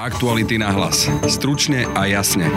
[0.00, 1.12] Aktuality na hlas.
[1.28, 2.48] Stručne a jasne.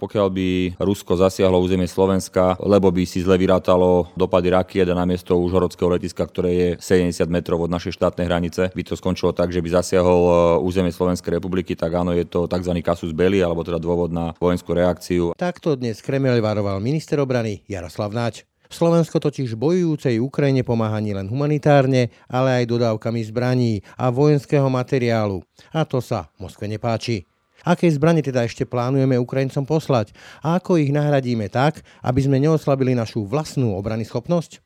[0.00, 0.48] Pokiaľ by
[0.80, 6.24] Rusko zasiahlo územie Slovenska, lebo by si zle vyrátalo dopady rakiet a namiesto užhorodského letiska,
[6.24, 10.20] ktoré je 70 metrov od našej štátnej hranice, by to skončilo tak, že by zasiahol
[10.24, 10.32] e,
[10.64, 12.72] územie Slovenskej republiky, tak áno, je to tzv.
[12.80, 15.36] kasus belli, alebo teda dôvod na vojenskú reakciu.
[15.36, 18.48] Takto dnes Kremel varoval minister obrany Jaroslav Nač.
[18.66, 25.42] Slovensko totiž bojujúcej Ukrajine pomáha nielen humanitárne, ale aj dodávkami zbraní a vojenského materiálu.
[25.70, 27.26] A to sa Moskve nepáči.
[27.66, 32.94] Aké zbranie teda ešte plánujeme Ukrajincom poslať a ako ich nahradíme tak, aby sme neoslabili
[32.94, 34.62] našu vlastnú obrany schopnosť?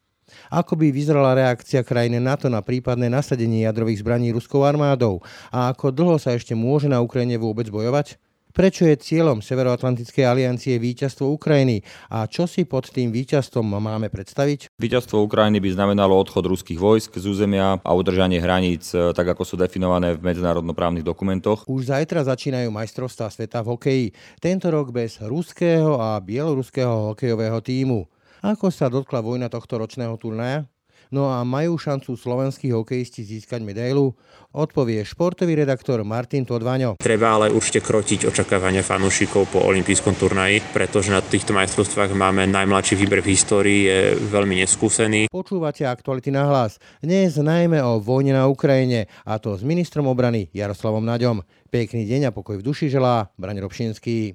[0.53, 5.91] Ako by vyzerala reakcia krajiny NATO na prípadné nasadenie jadrových zbraní ruskou armádou a ako
[5.91, 8.21] dlho sa ešte môže na Ukrajine vôbec bojovať?
[8.51, 14.75] Prečo je cieľom Severoatlantickej aliancie víťazstvo Ukrajiny a čo si pod tým víťazstvom máme predstaviť?
[14.75, 19.47] Víťazstvo Ukrajiny by znamenalo odchod ruských vojsk z územia a udržanie hraníc, e, tak ako
[19.47, 21.63] sú definované v medzinárodnoprávnych dokumentoch.
[21.71, 24.07] Už zajtra začínajú majstrovstvá sveta v hokeji.
[24.43, 28.11] Tento rok bez ruského a bieloruského hokejového týmu.
[28.43, 30.67] Ako sa dotkla vojna tohto ročného turnaja?
[31.11, 34.15] No a majú šancu slovenskí hokejisti získať medailu?
[34.55, 37.03] Odpovie športový redaktor Martin Todvaňo.
[37.03, 42.95] Treba ale určite krotiť očakávania fanúšikov po olympijskom turnaji, pretože na týchto majstrovstvách máme najmladší
[42.95, 43.99] výber v histórii, je
[44.31, 45.27] veľmi neskúsený.
[45.35, 46.79] Počúvate aktuality na hlas.
[47.03, 51.43] Dnes najmä o vojne na Ukrajine, a to s ministrom obrany Jaroslavom Naďom.
[51.75, 54.35] Pekný deň a pokoj v duši želá Braň Robšinský.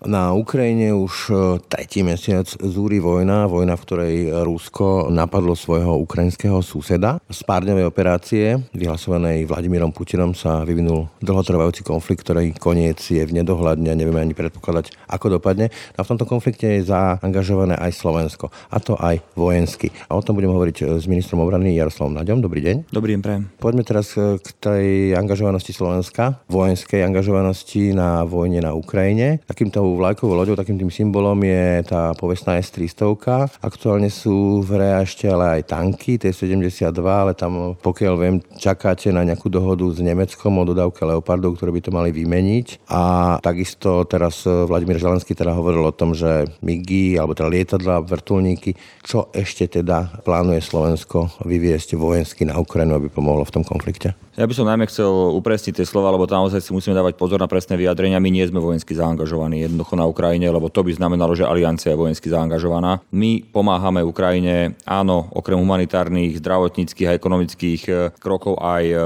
[0.00, 1.32] Na Ukrajine už e,
[1.68, 4.14] tretí mesiac zúri vojna, vojna, v ktorej
[4.48, 7.20] Rusko napadlo svojho ukrajinského suseda.
[7.28, 13.92] Z párňovej operácie, vyhlasovanej Vladimírom Putinom, sa vyvinul dlhotrvajúci konflikt, ktorý koniec je v nedohľadne
[13.92, 15.68] a nevieme ani predpokladať, ako dopadne.
[15.68, 19.92] A v tomto konflikte je zaangažované aj Slovensko, a to aj vojensky.
[20.08, 22.40] A o tom budem hovoriť s ministrom obrany Jaroslavom Naďom.
[22.40, 22.88] Dobrý deň.
[22.88, 23.44] Dobrý deň, prajem.
[23.60, 29.44] Poďme teraz k tej angažovanosti Slovenska, vojenskej angažovanosti na vojne na Ukrajine.
[29.44, 33.58] Takýmto vlajkovou loďou, takým tým symbolom je tá povestná S-300.
[33.64, 39.24] Aktuálne sú v hre ešte ale aj tanky T-72, ale tam pokiaľ viem, čakáte na
[39.24, 42.86] nejakú dohodu s Nemeckom o dodávke Leopardov, ktoré by to mali vymeniť.
[42.92, 43.02] A
[43.40, 49.32] takisto teraz Vladimír Želenský teda hovoril o tom, že MIGI, alebo teda lietadla, vrtulníky, čo
[49.32, 54.12] ešte teda plánuje Slovensko vyviesť vojensky na Ukrajinu, aby pomohlo v tom konflikte?
[54.38, 57.36] Ja by som najmä chcel upresniť tie slova, lebo tam naozaj si musíme dávať pozor
[57.36, 58.16] na presné vyjadrenia.
[58.22, 61.96] My nie sme vojensky zaangažovaní jednoducho na Ukrajine, lebo to by znamenalo, že aliancia je
[61.96, 63.00] vojensky zaangažovaná.
[63.08, 68.96] My pomáhame Ukrajine, áno, okrem humanitárnych, zdravotníckých a ekonomických e, krokov aj e,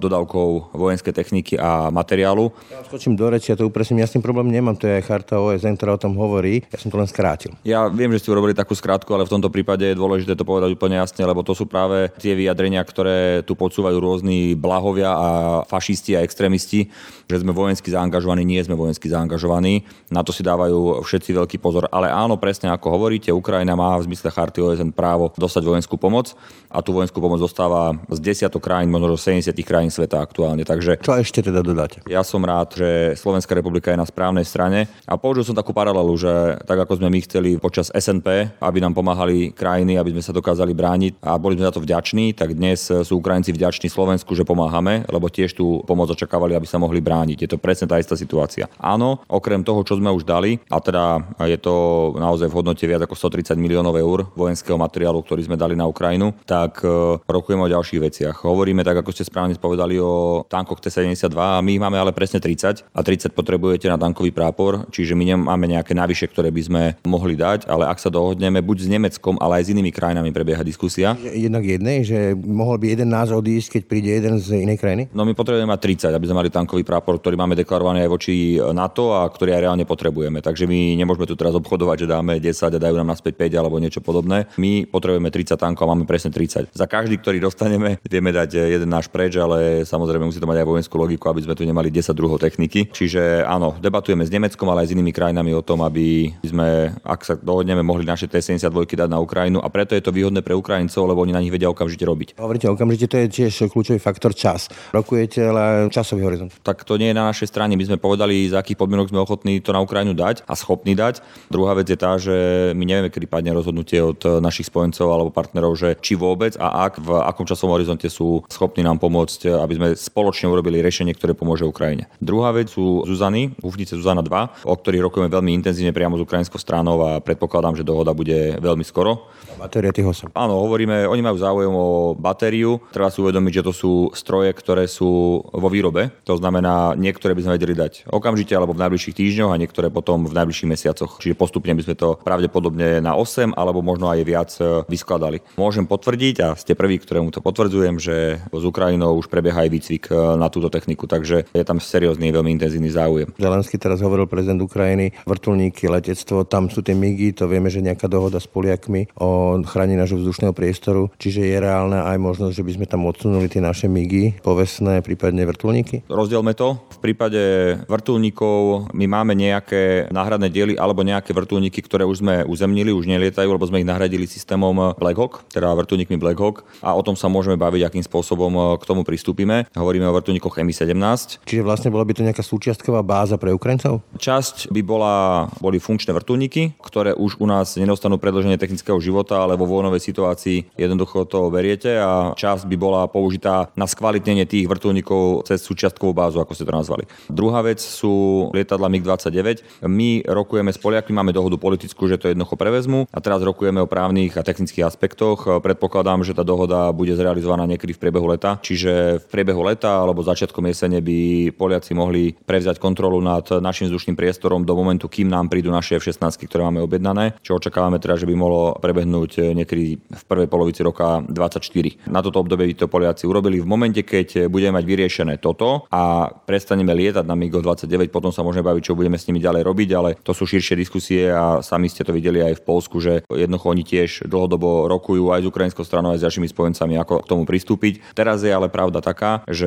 [0.00, 2.48] dodávkou vojenskej techniky a materiálu.
[2.72, 5.04] Ja skočím do reči, ja to upresním, ja s tým problém nemám, to je aj
[5.04, 7.52] charta OSN, ktorá o tom hovorí, ja som to len skrátil.
[7.68, 10.72] Ja viem, že ste urobili takú skrátku, ale v tomto prípade je dôležité to povedať
[10.72, 15.28] úplne jasne, lebo to sú práve tie vyjadrenia, ktoré tu podsúvajú rôzni blahovia a
[15.68, 16.88] fašisti a extrémisti,
[17.28, 19.84] že sme vojensky zaangažovaní, nie sme vojensky zaangažovaní.
[20.08, 21.86] Na to si dávajú všetci veľký pozor.
[21.92, 26.34] Ale áno, presne ako hovoríte, Ukrajina má v zmysle charty OSN právo dostať vojenskú pomoc
[26.72, 30.64] a tú vojenskú pomoc dostáva z desiatok krajín, možno z 70 krajín sveta aktuálne.
[30.64, 32.00] Takže, Čo ešte teda dodáte?
[32.08, 36.12] Ja som rád, že Slovenská republika je na správnej strane a použil som takú paralelu,
[36.16, 40.32] že tak ako sme my chceli počas SNP, aby nám pomáhali krajiny, aby sme sa
[40.32, 44.46] dokázali brániť a boli sme za to vďační, tak dnes sú Ukrajinci vďační Slovensku, že
[44.46, 47.38] pomáhame lebo tiež tú pomoc očakávali, aby sa mohli brániť.
[47.44, 48.68] Je to presne tá istá situácia.
[48.78, 51.74] Áno, okrem toho, čo sme už dali, a teda je to
[52.16, 56.36] naozaj v hodnote viac ako 130 miliónov eur vojenského materiálu, ktorý sme dali na Ukrajinu,
[56.44, 58.36] tak e, rokujeme o ďalších veciach.
[58.44, 62.84] Hovoríme, tak ako ste správne povedali, o tankoch T-72 a my máme ale presne 30
[62.92, 67.34] a 30 potrebujete na tankový prápor, čiže my nemáme nejaké navyše, ktoré by sme mohli
[67.34, 71.16] dať, ale ak sa dohodneme buď s Nemeckom, ale aj s inými krajinami prebieha diskusia.
[71.20, 75.08] Jednak jednej, že mohol by jeden nás odísť, keď príde jeden z inej krajiny?
[75.16, 78.34] No my potrebujeme mať 30, aby sme mali tankový prápor, ktorý máme deklarovaný aj voči
[78.74, 80.42] NATO a ktorý aj reálne potrebujeme potrebujeme.
[80.42, 83.78] Takže my nemôžeme tu teraz obchodovať, že dáme 10 a dajú nám naspäť 5 alebo
[83.78, 84.50] niečo podobné.
[84.58, 86.74] My potrebujeme 30 tankov a máme presne 30.
[86.74, 90.66] Za každý, ktorý dostaneme, vieme dať jeden náš preč, ale samozrejme musí to mať aj
[90.66, 92.90] vojenskú logiku, aby sme tu nemali 10 druhov techniky.
[92.90, 97.22] Čiže áno, debatujeme s Nemeckom, ale aj s inými krajinami o tom, aby sme, ak
[97.22, 101.06] sa dohodneme, mohli naše T-72 dať na Ukrajinu a preto je to výhodné pre Ukrajincov,
[101.06, 102.42] lebo oni na nich vedia okamžite robiť.
[102.42, 104.66] Hovoríte okamžite, to je tiež kľúčový faktor čas.
[104.90, 106.50] Rokujete, ale časový horizont.
[106.66, 107.78] Tak to nie je na našej strane.
[107.78, 111.20] My sme povedali, za akých podmienok sme ochotní to na Ukrajinu dať a schopní dať.
[111.52, 115.76] Druhá vec je tá, že my nevieme, kedy padne rozhodnutie od našich spojencov alebo partnerov,
[115.76, 119.88] že či vôbec a ak, v akom časovom horizonte sú schopní nám pomôcť, aby sme
[119.92, 122.08] spoločne urobili riešenie, ktoré pomôže Ukrajine.
[122.18, 126.56] Druhá vec sú Zuzany, Hufnice Zuzana 2, o ktorých rokujeme veľmi intenzívne priamo s ukrajinskou
[126.56, 129.28] stranou a predpokladám, že dohoda bude veľmi skoro.
[129.58, 130.34] Batéria tých 8.
[130.34, 132.82] Áno, hovoríme, oni majú záujem o batériu.
[132.90, 136.10] Treba si uvedomiť, že to sú stroje, ktoré sú vo výrobe.
[136.26, 140.28] To znamená, niektoré by sme vedeli dať okamžite alebo v najbližších týždňoch a niektoré potom
[140.28, 141.16] v najbližších mesiacoch.
[141.22, 145.40] Čiže postupne by sme to pravdepodobne na 8 alebo možno aj viac e, vyskladali.
[145.56, 150.04] Môžem potvrdiť a ste prví, ktorému to potvrdzujem, že s Ukrajinou už prebieha aj výcvik
[150.10, 153.28] e, na túto techniku, takže je tam seriózny, veľmi intenzívny záujem.
[153.38, 158.10] Zelensky teraz hovoril prezident Ukrajiny, vrtulníky, letectvo, tam sú tie migy, to vieme, že nejaká
[158.10, 162.72] dohoda s Poliakmi o chránení nášho vzdušného priestoru, čiže je reálne aj možnosť, že by
[162.76, 166.04] sme tam odsunuli tie naše migy, povestné, prípadne vrtulníky?
[166.10, 166.80] Rozdielme to.
[166.96, 167.40] V prípade
[167.86, 173.46] vrtulníkov my máme nejaké náhradné diely alebo nejaké vrtulníky, ktoré už sme uzemnili, už nelietajú,
[173.46, 177.30] lebo sme ich nahradili systémom Black Hawk, teda vrtulníkmi Black Hawk a o tom sa
[177.30, 179.70] môžeme baviť, akým spôsobom k tomu pristúpime.
[179.78, 181.46] Hovoríme o vrtulníkoch Mi-17.
[181.46, 184.02] Čiže vlastne bola by to nejaká súčiastková báza pre Ukrajincov?
[184.18, 189.54] Časť by bola, boli funkčné vrtulníky, ktoré už u nás nedostanú predlženie technického života, ale
[189.54, 195.46] vo vojnovej situácii jednoducho to beriete a časť by bola použitá na skvalitnenie tých vrtulníkov
[195.46, 197.04] cez súčiastkovú bázu, ako ste to nazvali.
[197.30, 199.51] Druhá vec sú lietadla MiG-29.
[199.84, 203.90] My rokujeme s Poliakmi, máme dohodu politickú, že to jednoducho prevezmu a teraz rokujeme o
[203.90, 205.60] právnych a technických aspektoch.
[205.60, 210.22] Predpokladám, že tá dohoda bude zrealizovaná niekedy v priebehu leta, čiže v priebehu leta alebo
[210.22, 215.50] začiatkom jesene by Poliaci mohli prevziať kontrolu nad našim vzdušným priestorom do momentu, kým nám
[215.50, 220.22] prídu naše F-16, ktoré máme objednané, čo očakávame teda, že by mohlo prebehnúť niekedy v
[220.30, 222.08] prvej polovici roka 2024.
[222.08, 223.58] Na toto obdobie by to Poliaci urobili.
[223.58, 228.62] V momente, keď budeme mať vyriešené toto a prestaneme lietať na MiG-29, potom sa môžeme
[228.62, 232.06] baviť, čo budeme s nimi ďalej robiť, ale to sú širšie diskusie a sami ste
[232.06, 236.14] to videli aj v Polsku, že jednoducho oni tiež dlhodobo rokujú aj s ukrajinskou stranou,
[236.14, 238.14] aj s ďalšími spojencami, ako k tomu pristúpiť.
[238.14, 239.66] Teraz je ale pravda taká, že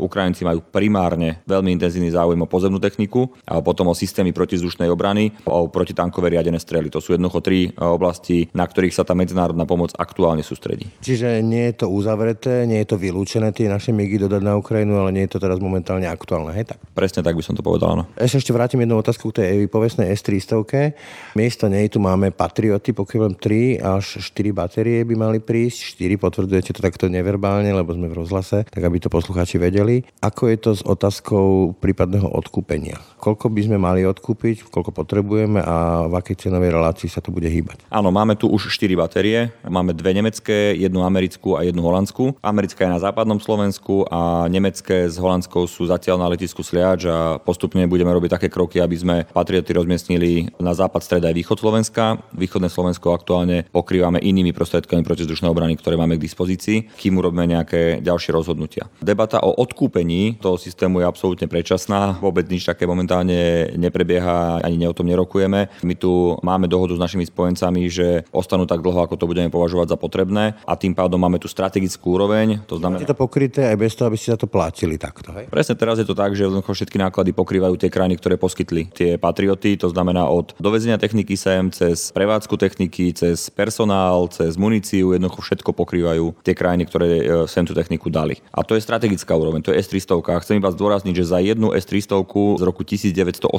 [0.00, 5.34] Ukrajinci majú primárne veľmi intenzívny záujem o pozemnú techniku a potom o systémy protizdušnej obrany,
[5.44, 6.88] o protitankové riadené strely.
[6.94, 10.86] To sú jednoducho tri oblasti, na ktorých sa tá medzinárodná pomoc aktuálne sústredí.
[11.02, 15.02] Čiže nie je to uzavreté, nie je to vylúčené tie naše migy dodať na Ukrajinu,
[15.02, 16.78] ale nie je to teraz momentálne aktuálne, hej tak?
[16.94, 18.04] Presne tak by som to povedal, no.
[18.14, 20.94] Ešte, ešte vrátim jednu otázku k tej povestnej S-300.
[21.34, 25.96] Miesto nej tu máme Patrioty, pokiaľ 3 až 4 batérie by mali prísť.
[25.96, 30.04] 4 potvrdzujete to takto neverbálne, lebo sme v rozhlase, tak aby to poslucháči vedeli.
[30.20, 33.00] Ako je to s otázkou prípadného odkúpenia?
[33.16, 37.48] Koľko by sme mali odkúpiť, koľko potrebujeme a v akej cenovej relácii sa to bude
[37.48, 37.86] hýbať?
[37.88, 39.54] Áno, máme tu už 4 batérie.
[39.64, 42.36] Máme dve nemecké, jednu americkú a jednu holandskú.
[42.42, 47.40] Americká je na západnom Slovensku a nemecké s holandskou sú zatiaľ na letisku Sliač a
[47.40, 52.20] postupne budeme robiť také kroky, aby sme patrioty rozmiestnili na západ, stred aj východ Slovenska.
[52.36, 58.04] Východné Slovensko aktuálne pokrývame inými prostriedkami protizdušnej obrany, ktoré máme k dispozícii, kým urobíme nejaké
[58.04, 58.92] ďalšie rozhodnutia.
[59.00, 62.20] Debata o odkúpení toho systému je absolútne predčasná.
[62.20, 65.70] Vôbec nič také momentálne neprebieha, ani o tom nerokujeme.
[65.86, 69.94] My tu máme dohodu s našimi spojencami, že ostanú tak dlho, ako to budeme považovať
[69.94, 72.60] za potrebné a tým pádom máme tu strategickú úroveň.
[72.66, 73.00] To znamená...
[73.00, 75.30] Je to pokryté aj bez toho, aby ste za to platili takto.
[75.30, 75.46] Hej?
[75.48, 79.78] Presne teraz je to tak, že všetky náklady pokrývajú tie krajiny, ktoré poskytli tie patrioty,
[79.78, 85.70] to znamená od dovezenia techniky sem, cez prevádzku techniky, cez personál, cez muníciu, jednoducho všetko
[85.72, 88.38] pokrývajú tie krajiny, ktoré e, sem tú techniku dali.
[88.52, 90.42] A to je strategická úroveň, to je S-300.
[90.42, 93.50] Chcem iba zdôrazniť, že za jednu S-300 z roku 1987,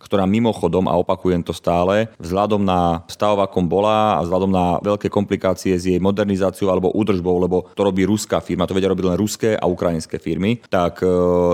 [0.00, 5.12] ktorá mimochodom, a opakujem to stále, vzhľadom na stav, akom bola a vzhľadom na veľké
[5.12, 9.16] komplikácie s jej modernizáciou alebo údržbou, lebo to robí ruská firma, to vedia robiť len
[9.18, 11.06] ruské a ukrajinské firmy, tak e,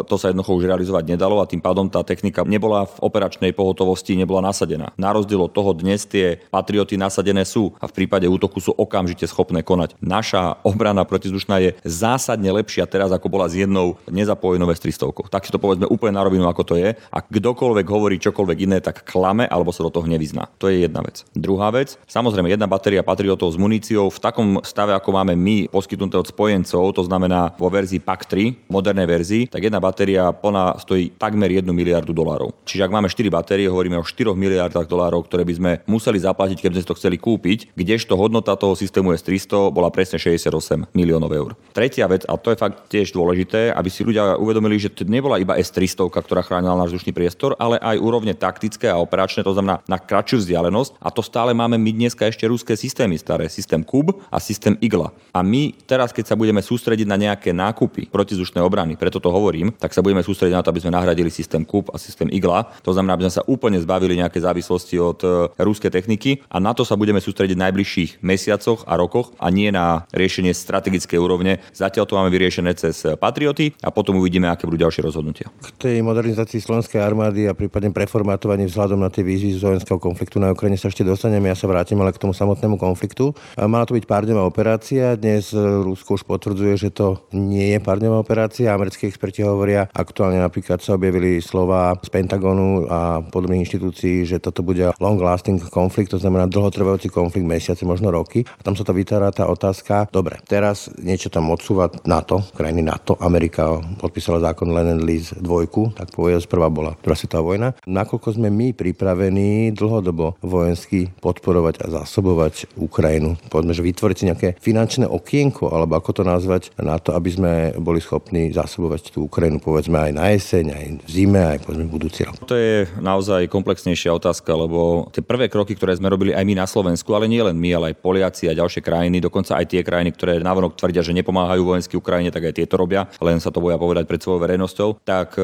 [0.07, 4.21] to sa jednoducho už realizovať nedalo a tým pádom tá technika nebola v operačnej pohotovosti,
[4.21, 4.93] nebola nasadená.
[5.01, 9.25] Na rozdiel od toho dnes tie patrioty nasadené sú a v prípade útoku sú okamžite
[9.25, 9.97] schopné konať.
[10.05, 15.33] Naša obrana protizdušná je zásadne lepšia teraz, ako bola s jednou nezapojenou S-300.
[15.33, 16.93] Tak si to povedzme úplne na rovinu, ako to je.
[17.09, 20.53] A kdokoľvek hovorí čokoľvek iné, tak klame alebo sa do toho nevyzná.
[20.61, 21.25] To je jedna vec.
[21.33, 26.21] Druhá vec, samozrejme, jedna batéria patriotov s muníciou v takom stave, ako máme my poskytnuté
[26.21, 31.15] od spojencov, to znamená vo verzii PAK 3, modernej verzii, tak jedna batéria plná stojí
[31.17, 32.40] takmer 1 miliardu dolárov.
[32.41, 32.57] Dolárov.
[32.65, 36.65] Čiže ak máme 4 batérie, hovoríme o 4 miliardách dolárov, ktoré by sme museli zaplatiť,
[36.65, 41.51] keby sme to chceli kúpiť, kdežto hodnota toho systému S300 bola presne 68 miliónov eur.
[41.77, 45.37] Tretia vec, a to je fakt tiež dôležité, aby si ľudia uvedomili, že to nebola
[45.37, 49.85] iba S300, ktorá chránila náš vzdušný priestor, ale aj úrovne taktické a operačné, to znamená
[49.85, 50.97] na kratšiu vzdialenosť.
[51.03, 55.13] A to stále máme my dneska ešte ruské systémy staré, systém KUB a systém IGLA.
[55.35, 59.75] A my teraz, keď sa budeme sústrediť na nejaké nákupy protizdušnej obrany, preto to hovorím,
[59.75, 62.71] tak sa budeme sústrediť na to, aby sme nahradili systém KUB a systém IGLA.
[62.87, 66.73] To znamená, aby sme sa úplne zbavili nejaké závislosti od e, ruskej techniky a na
[66.73, 71.59] to sa budeme sústrediť v najbližších mesiacoch a rokoch a nie na riešenie strategickej úrovne.
[71.75, 75.51] Zatiaľ to máme vyriešené cez Patrioty a potom uvidíme, aké budú ďalšie rozhodnutia.
[75.61, 80.39] K tej modernizácii slovenskej armády a prípadne preformátovanie vzhľadom na tie výzvy z vojenského konfliktu
[80.39, 81.51] na Ukrajine sa ešte dostaneme.
[81.51, 83.35] Ja sa vrátim ale k tomu samotnému konfliktu.
[83.59, 85.19] Mala to byť párňová operácia.
[85.19, 88.73] Dnes Rusko už potvrdzuje, že to nie je párňová operácia.
[88.73, 94.61] Americkí experti hovoria, aktuálne napríklad sa objavili slova z Pentagonu a podobných inštitúcií, že toto
[94.61, 98.45] bude long lasting konflikt, to znamená dlhotrvajúci konflikt mesiace, možno roky.
[98.45, 103.17] A tam sa to vytvára tá otázka, dobre, teraz niečo tam odsúva NATO, krajiny NATO,
[103.17, 107.69] Amerika podpísala zákon Lennon Lease dvojku, tak povedať, prvá bola druhá svetová vojna.
[107.89, 113.41] Nakoľko sme my pripravení dlhodobo vojensky podporovať a zásobovať Ukrajinu?
[113.49, 117.53] Poďme, že vytvoriť si nejaké finančné okienko, alebo ako to nazvať, na to, aby sme
[117.81, 122.27] boli schopní zásobovať tú Ukrajinu, povedzme aj na jeseň, aj v zime, aj povedzme budúci
[122.27, 122.35] rok.
[122.51, 126.67] To je naozaj komplexnejšia otázka, lebo tie prvé kroky, ktoré sme robili aj my na
[126.67, 130.11] Slovensku, ale nie len my, ale aj Poliaci a ďalšie krajiny, dokonca aj tie krajiny,
[130.11, 133.79] ktoré navonok tvrdia, že nepomáhajú vojenský Ukrajine, tak aj tieto robia, len sa to boja
[133.79, 135.07] povedať pred svojou verejnosťou.
[135.07, 135.43] Tak e,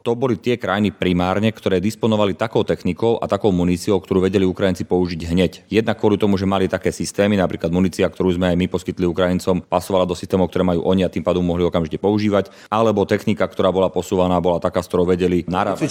[0.00, 4.88] to boli tie krajiny primárne, ktoré disponovali takou technikou a takou muníciou, ktorú vedeli Ukrajinci
[4.88, 5.52] použiť hneď.
[5.68, 9.60] Jednak kvôli tomu, že mali také systémy, napríklad munícia, ktorú sme aj my poskytli Ukrajincom,
[9.68, 13.68] pasovala do systémov, ktoré majú oni a tým pádom mohli okamžite používať, alebo technika, ktorá
[13.68, 15.44] bola posúvaná, bola taká, s ktorou vedeli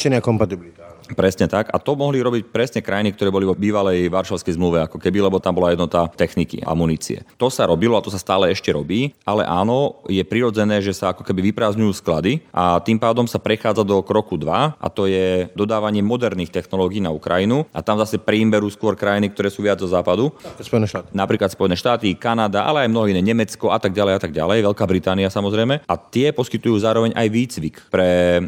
[0.07, 0.96] connessione e compatibilità.
[1.13, 1.71] Presne tak.
[1.71, 5.39] A to mohli robiť presne krajiny, ktoré boli vo bývalej Varšavskej zmluve, ako keby, lebo
[5.39, 7.23] tam bola jednota techniky a munície.
[7.39, 11.15] To sa robilo a to sa stále ešte robí, ale áno, je prirodzené, že sa
[11.15, 15.47] ako keby vyprázdňujú sklady a tým pádom sa prechádza do kroku 2 a to je
[15.53, 19.87] dodávanie moderných technológií na Ukrajinu a tam zase príjmberú skôr krajiny, ktoré sú viac zo
[19.87, 20.33] západu.
[20.59, 21.13] Spojené štáty.
[21.13, 24.65] Napríklad Spojené štáty, Kanada, ale aj mnohé iné, Nemecko a tak ďalej a tak ďalej,
[24.65, 25.85] Veľká Británia samozrejme.
[25.85, 28.07] A tie poskytujú zároveň aj výcvik pre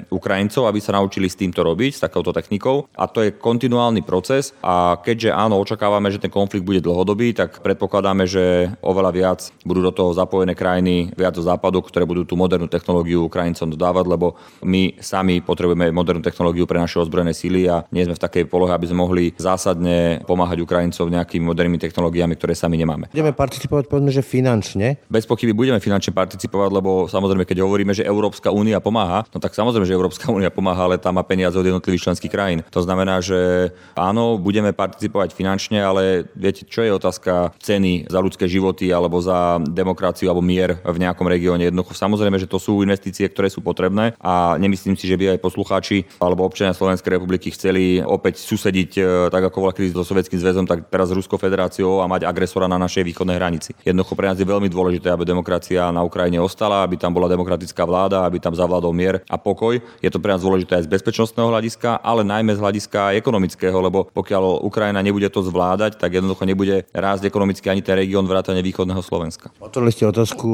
[0.10, 4.58] Ukrajincov, aby sa naučili s týmto robiť, s takouto technikou a to je kontinuálny proces
[4.66, 9.86] a keďže áno, očakávame, že ten konflikt bude dlhodobý, tak predpokladáme, že oveľa viac budú
[9.86, 14.34] do toho zapojené krajiny viac zo západu, ktoré budú tú modernú technológiu Ukrajincom dodávať, lebo
[14.66, 18.74] my sami potrebujeme modernú technológiu pre naše ozbrojené síly a nie sme v takej polohe,
[18.74, 23.14] aby sme mohli zásadne pomáhať Ukrajincov nejakými modernými technológiami, ktoré sami nemáme.
[23.14, 24.98] Budeme participovať, povedzme, že finančne.
[25.06, 29.54] Bez pochyby budeme finančne participovať, lebo samozrejme, keď hovoríme, že Európska únia pomáha, no tak
[29.54, 32.39] samozrejme, že Európska únia pomáha, ale tam má peniaze od jednotlivých členských krajín.
[32.72, 38.48] To znamená, že áno, budeme participovať finančne, ale viete, čo je otázka ceny za ľudské
[38.48, 41.68] životy alebo za demokraciu alebo mier v nejakom regióne.
[41.68, 45.44] Jednoducho samozrejme, že to sú investície, ktoré sú potrebné a nemyslím si, že by aj
[45.44, 50.40] poslucháči alebo občania Slovenskej republiky chceli opäť susediť e, tak ako bola kríza so Sovietským
[50.40, 53.76] zväzom, tak teraz s Ruskou federáciou a mať agresora na našej východnej hranici.
[53.84, 57.84] Jednoducho pre nás je veľmi dôležité, aby demokracia na Ukrajine ostala, aby tam bola demokratická
[57.84, 59.82] vláda, aby tam zavládol mier a pokoj.
[60.00, 64.06] Je to pre nás dôležité aj z bezpečnostného hľadiska, ale najmä z hľadiska ekonomického, lebo
[64.14, 69.02] pokiaľ Ukrajina nebude to zvládať, tak jednoducho nebude rásť ekonomicky ani ten región vrátane východného
[69.02, 69.50] Slovenska.
[69.58, 70.50] Otvorili ste otázku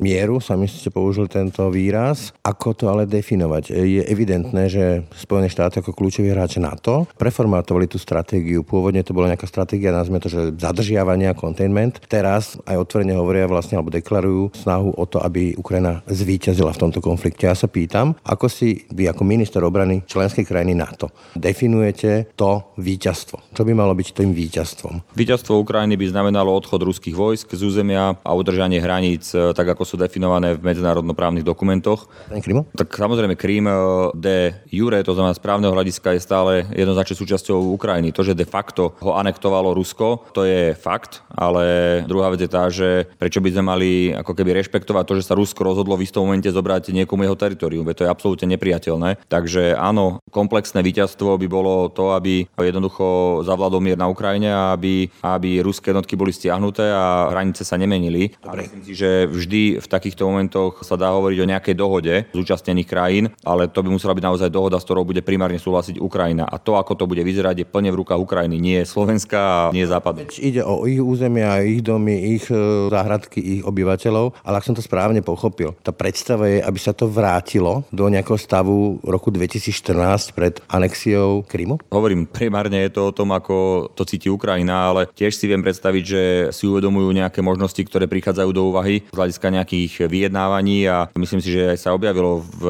[0.00, 2.32] mieru, sami ste použil tento výraz.
[2.40, 3.76] Ako to ale definovať?
[3.76, 8.64] Je evidentné, že Spojené štáty ako kľúčový hráč NATO preformátovali tú stratégiu.
[8.64, 11.98] Pôvodne to bola nejaká stratégia, nazvime to, že zadržiavania, containment.
[12.06, 17.02] Teraz aj otvorene hovoria vlastne alebo deklarujú snahu o to, aby Ukrajina zvíťazila v tomto
[17.02, 17.50] konflikte.
[17.50, 21.01] Ja sa pýtam, ako si vy ako minister obrany členskej krajiny NATO
[21.34, 23.54] definujete to víťazstvo?
[23.56, 25.16] Čo by malo byť tým víťazstvom?
[25.16, 29.82] Víťazstvo Ukrajiny by znamenalo odchod ruských vojsk z územia a udržanie hraníc, e, tak ako
[29.86, 32.10] sú definované v medzinárodnoprávnych dokumentoch.
[32.28, 32.68] Krymu?
[32.74, 33.74] Tak samozrejme Krím e,
[34.18, 34.36] de
[34.68, 38.10] jure, to znamená správneho hľadiska, je stále jednoznačne súčasťou Ukrajiny.
[38.12, 42.66] To, že de facto ho anektovalo Rusko, to je fakt, ale druhá vec je tá,
[42.68, 46.26] že prečo by sme mali ako keby rešpektovať to, že sa Rusko rozhodlo v istom
[46.26, 49.28] momente zobrať niekomu jeho teritorium, to je absolútne nepriateľné.
[49.30, 55.08] Takže áno, komplexné víťazstvo by bolo to, aby jednoducho zavládol mier na Ukrajine a aby,
[55.24, 58.36] aby ruské jednotky boli stiahnuté a hranice sa nemenili.
[58.44, 62.88] A myslím si, že vždy v takýchto momentoch sa dá hovoriť o nejakej dohode zúčastnených
[62.88, 66.44] krajín, ale to by musela byť naozaj dohoda, s ktorou bude primárne súhlasiť Ukrajina.
[66.44, 69.88] A to, ako to bude vyzerať, je plne v rukách Ukrajiny, nie Slovenska a nie
[69.88, 70.28] Západu.
[70.42, 74.84] Ide o ich územia, ich domy, ich e, záhradky, ich obyvateľov, ale ak som to
[74.84, 80.58] správne pochopil, tá predstava je, aby sa to vrátilo do nejakého stavu roku 2014 pred
[80.82, 81.78] anexiou Krymu?
[81.94, 86.02] Hovorím, primárne je to o tom, ako to cíti Ukrajina, ale tiež si viem predstaviť,
[86.02, 91.38] že si uvedomujú nejaké možnosti, ktoré prichádzajú do úvahy z hľadiska nejakých vyjednávaní a myslím
[91.38, 92.64] si, že aj sa objavilo v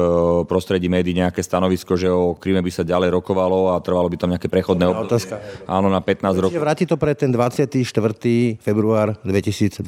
[0.45, 4.29] prostredí médií nejaké stanovisko, že o Kryme by sa ďalej rokovalo a trvalo by tam
[4.29, 5.33] nejaké prechodné obdobie.
[5.65, 6.61] Áno, na 15 rokov.
[6.61, 7.81] Vráti to pre ten 24.
[8.61, 9.81] február 2022,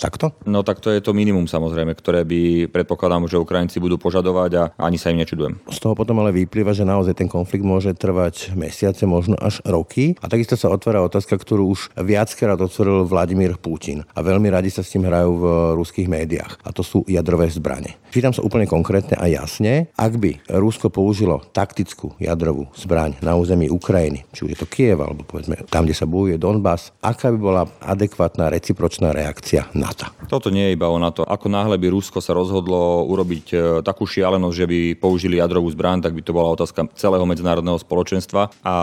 [0.00, 0.34] takto?
[0.48, 4.62] No tak to je to minimum samozrejme, ktoré by predpokladám, že Ukrajinci budú požadovať a
[4.80, 5.60] ani sa im nečudujem.
[5.68, 10.18] Z toho potom ale vyplýva, že naozaj ten konflikt môže trvať mesiace, možno až roky.
[10.22, 14.04] A takisto sa otvára otázka, ktorú už viackrát otvoril Vladimír Putin.
[14.14, 15.44] A veľmi radi sa s tým hrajú v
[15.78, 16.60] ruských médiách.
[16.62, 17.98] A to sú jadrové zbranie.
[18.08, 23.68] Pýtam sa úplne konkrétne a jasne, ak by Rusko použilo taktickú jadrovú zbraň na území
[23.68, 27.38] Ukrajiny, či už je to Kiev, alebo povedzme tam, kde sa bojuje Donbass, aká by
[27.38, 30.08] bola adekvátna recipročná reakcia NATO?
[30.24, 31.20] Toto nie je iba o NATO.
[31.24, 36.00] Ako náhle by Rusko sa rozhodlo urobiť e, takú šialenosť, že by použili jadrovú zbraň,
[36.00, 38.76] tak by to bola otázka celého medzinárodného spoločenstva a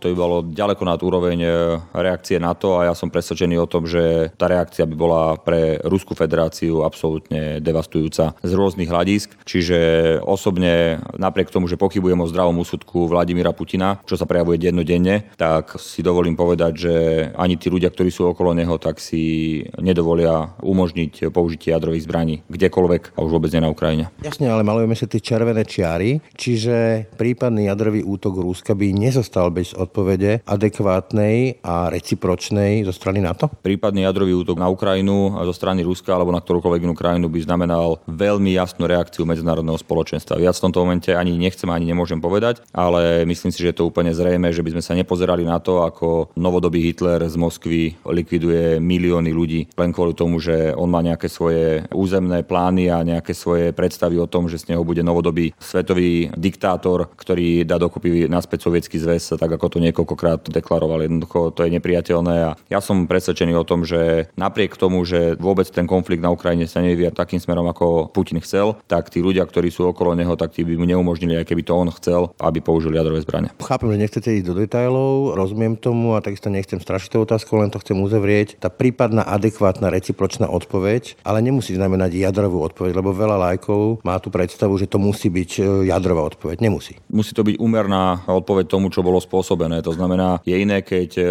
[0.00, 1.50] to by bolo ďaleko nad úroveň e,
[1.92, 6.16] reakcie NATO a ja som presvedčený o tom, že tá reakcia by bola pre Rusku
[6.16, 9.36] federáciu absolútne devastujúca z rôznych hľadisk.
[9.44, 9.78] Čiže
[10.22, 15.76] osobne napriek tomu, že pochybujem o zdravom úsudku Vladimíra Putina, čo sa prejavuje dennodenne, tak
[15.82, 16.94] si dovolím povedať, že
[17.34, 23.18] ani tí ľudia, ktorí sú okolo neho, tak si nedovolia umožniť použitie jadrových zbraní kdekoľvek
[23.18, 24.08] a už vôbec nie na Ukrajine.
[24.22, 29.74] Jasne, ale malujeme sa tie červené čiary, čiže prípadný jadrový útok Ruska by nezostal bez
[29.74, 33.50] odpovede adekvátnej a recipročnej zo strany NATO?
[33.50, 37.98] Prípadný jadrový útok na Ukrajinu zo strany Ruska alebo na ktorúkoľvek inú krajinu by znamenal
[38.06, 40.38] veľmi jasnú reakciu medzinárodného spoločenstva.
[40.38, 43.90] Viac v tomto momente ani nechcem, ani nemôžem povedať, ale myslím si, že je to
[43.90, 48.78] úplne zrejme, že by sme sa nepozerali na to, ako novodobý Hitler z Moskvy likviduje
[48.78, 53.74] milióny ľudí len kvôli tomu, že on má nejaké svoje územné plány a nejaké svoje
[53.74, 59.00] predstavy o tom, že z neho bude novodobý svetový diktátor, ktorý dá dokopy naspäť sovietský
[59.00, 61.08] zväz, tak ako to niekoľkokrát deklaroval.
[61.08, 65.64] Jednoducho to je nepriateľné a ja som presvedčený o tom, že napriek tomu, že vôbec
[65.72, 69.72] ten konflikt na Ukrajine sa nevyvíja takým smerom, ako Putin chcel, tak tí ľudia, ktorí
[69.72, 73.00] sú okolo neho, tak tí by mu neumožnili, aj keby to on chcel, aby použili
[73.00, 73.48] jadrové zbranie.
[73.64, 77.72] Chápem, že nechcete ísť do detajlov, rozumiem tomu a takisto nechcem strašiť tú otázku, len
[77.72, 78.60] to chcem uzavrieť.
[78.60, 84.28] Tá prípadná adekvátna recipročná odpoveď, ale nemusí znamenať jadrovú odpoveď, lebo veľa lajkov má tú
[84.28, 86.60] predstavu, že to musí byť e, jadrová odpoveď.
[86.60, 86.98] Nemusí.
[87.08, 89.78] Musí to byť úmerná odpoveď tomu, čo bolo spôsobené.
[89.86, 91.24] To znamená, je iné, keď e,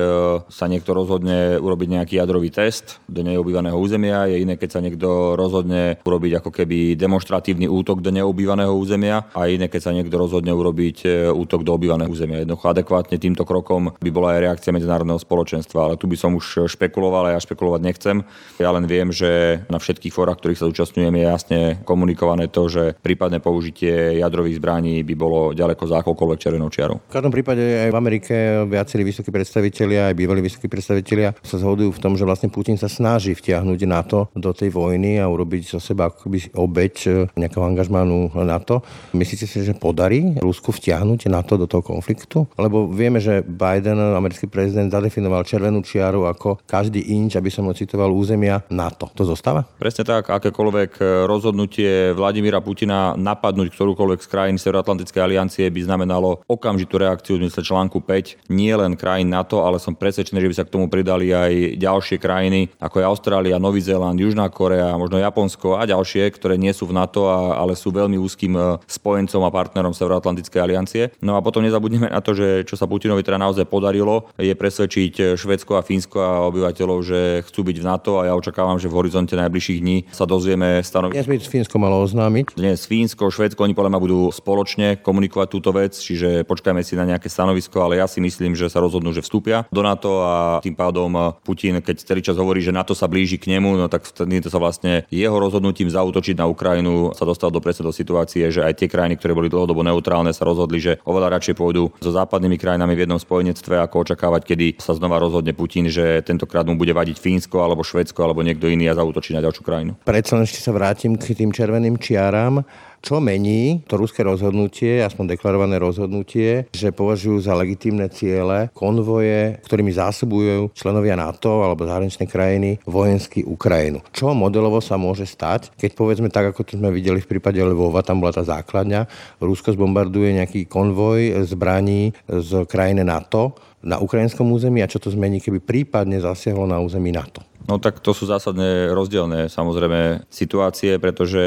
[0.47, 5.35] sa niekto rozhodne urobiť nejaký jadrový test do neobývaného územia, je iné, keď sa niekto
[5.35, 10.55] rozhodne urobiť ako keby demonstratívny útok do neobývaného územia a iné, keď sa niekto rozhodne
[10.55, 12.47] urobiť e, útok do obývaného územia.
[12.47, 16.71] Jednoducho adekvátne týmto krokom by bola aj reakcia medzinárodného spoločenstva, ale tu by som už
[16.71, 18.23] špekuloval a ja špekulovať nechcem.
[18.63, 22.95] Ja len viem, že na všetkých fórach, ktorých sa zúčastňujem, je jasne komunikované to, že
[23.03, 27.01] prípadné použitie jadrových zbraní by bolo ďaleko za akokoľvek červenou čiarou.
[27.09, 28.33] V každom prípade aj v Amerike
[28.69, 32.85] viacerí vysokí predstavitelia, aj bývalí vysokí predstavitelia sa zhodujú v tom, že vlastne Putin sa
[32.85, 38.37] snaží vtiahnuť NATO do tej vojny a urobiť zo seba akoby obeď e, nejakého angažmánu
[38.45, 38.85] NATO.
[39.17, 42.45] Myslíte si, že podarí Rusku vtiahnuť NATO do toho konfliktu?
[42.61, 48.13] Lebo vieme, že Biden, americký prezident, zadefinoval červenú čiaru ako každý inč, aby som ocitoval
[48.13, 49.09] územia NATO.
[49.17, 49.65] To zostáva?
[49.79, 56.99] Presne tak, akékoľvek rozhodnutie Vladimíra Putina napadnúť ktorúkoľvek z krajín Severoatlantickej aliancie by znamenalo okamžitú
[56.99, 60.65] reakciu v zmysle článku 5 nie len krajín NATO, ale som presvedčený, že by sa
[60.67, 65.79] k tomu pridali aj ďalšie krajiny, ako je Austrália, Nový Zéland, Južná Korea, možno Japonsko
[65.79, 69.93] a ďalšie, ktoré nie sú v NATO, ale sú veľmi úzkým e, spojencom a partnerom
[69.95, 71.03] Severoatlantickej aliancie.
[71.21, 75.37] No a potom nezabudneme na to, že čo sa Putinovi teda naozaj podarilo, je presvedčiť
[75.39, 78.97] Švedsko a Fínsko a obyvateľov, že chcú byť v NATO a ja očakávam, že v
[78.99, 81.17] horizonte najbližších dní sa dozvieme stanovisko.
[81.17, 82.57] Dnes by Fínsko malo oznámiť.
[82.57, 87.05] Dnes Fínsko, Švedsko, oni podľa mňa budú spoločne komunikovať túto vec, čiže počkajme si na
[87.05, 90.73] nejaké stanovisko, ale ja si myslím, že sa rozhodnú, že vstúpia do NATO a tým
[90.73, 94.49] pádom Putin, keď celý čas hovorí, že NATO sa blíži k nemu, no tak to
[94.49, 98.87] sa vlastne jeho rozhodnutím zautočiť na Ukrajinu sa dostal do do situácie, že aj tie
[98.87, 103.03] krajiny, ktoré boli dlhodobo neutrálne, sa rozhodli, že oveľa radšej pôjdu so západnými krajinami v
[103.05, 107.61] jednom spojenectve, ako očakávať, kedy sa znova rozhodne Putin, že tentokrát mu bude vadiť Fínsko
[107.61, 109.91] alebo Švedsko alebo niekto iný a zautočí na ďalšiu krajinu.
[110.05, 112.63] Predsa ešte sa vrátim k tým červeným čiaram.
[113.05, 119.93] Čo mení to ruské rozhodnutie, aspoň deklarované rozhodnutie, že považujú za legitímne ciele konvoje, ktorými
[119.93, 124.01] zásobujú členovia NATO alebo zahraničné krajiny vojensky Ukrajinu.
[124.09, 128.01] Čo modelovo sa môže stať, keď povedzme tak, ako to sme videli v prípade Lvova,
[128.01, 129.05] tam bola tá základňa,
[129.37, 133.53] Rusko zbombarduje nejaký konvoj zbraní z krajiny NATO
[133.85, 137.45] na ukrajinskom území a čo to zmení, keby prípadne zasiahlo na území NATO?
[137.65, 141.41] No tak to sú zásadné rozdielne samozrejme situácie, pretože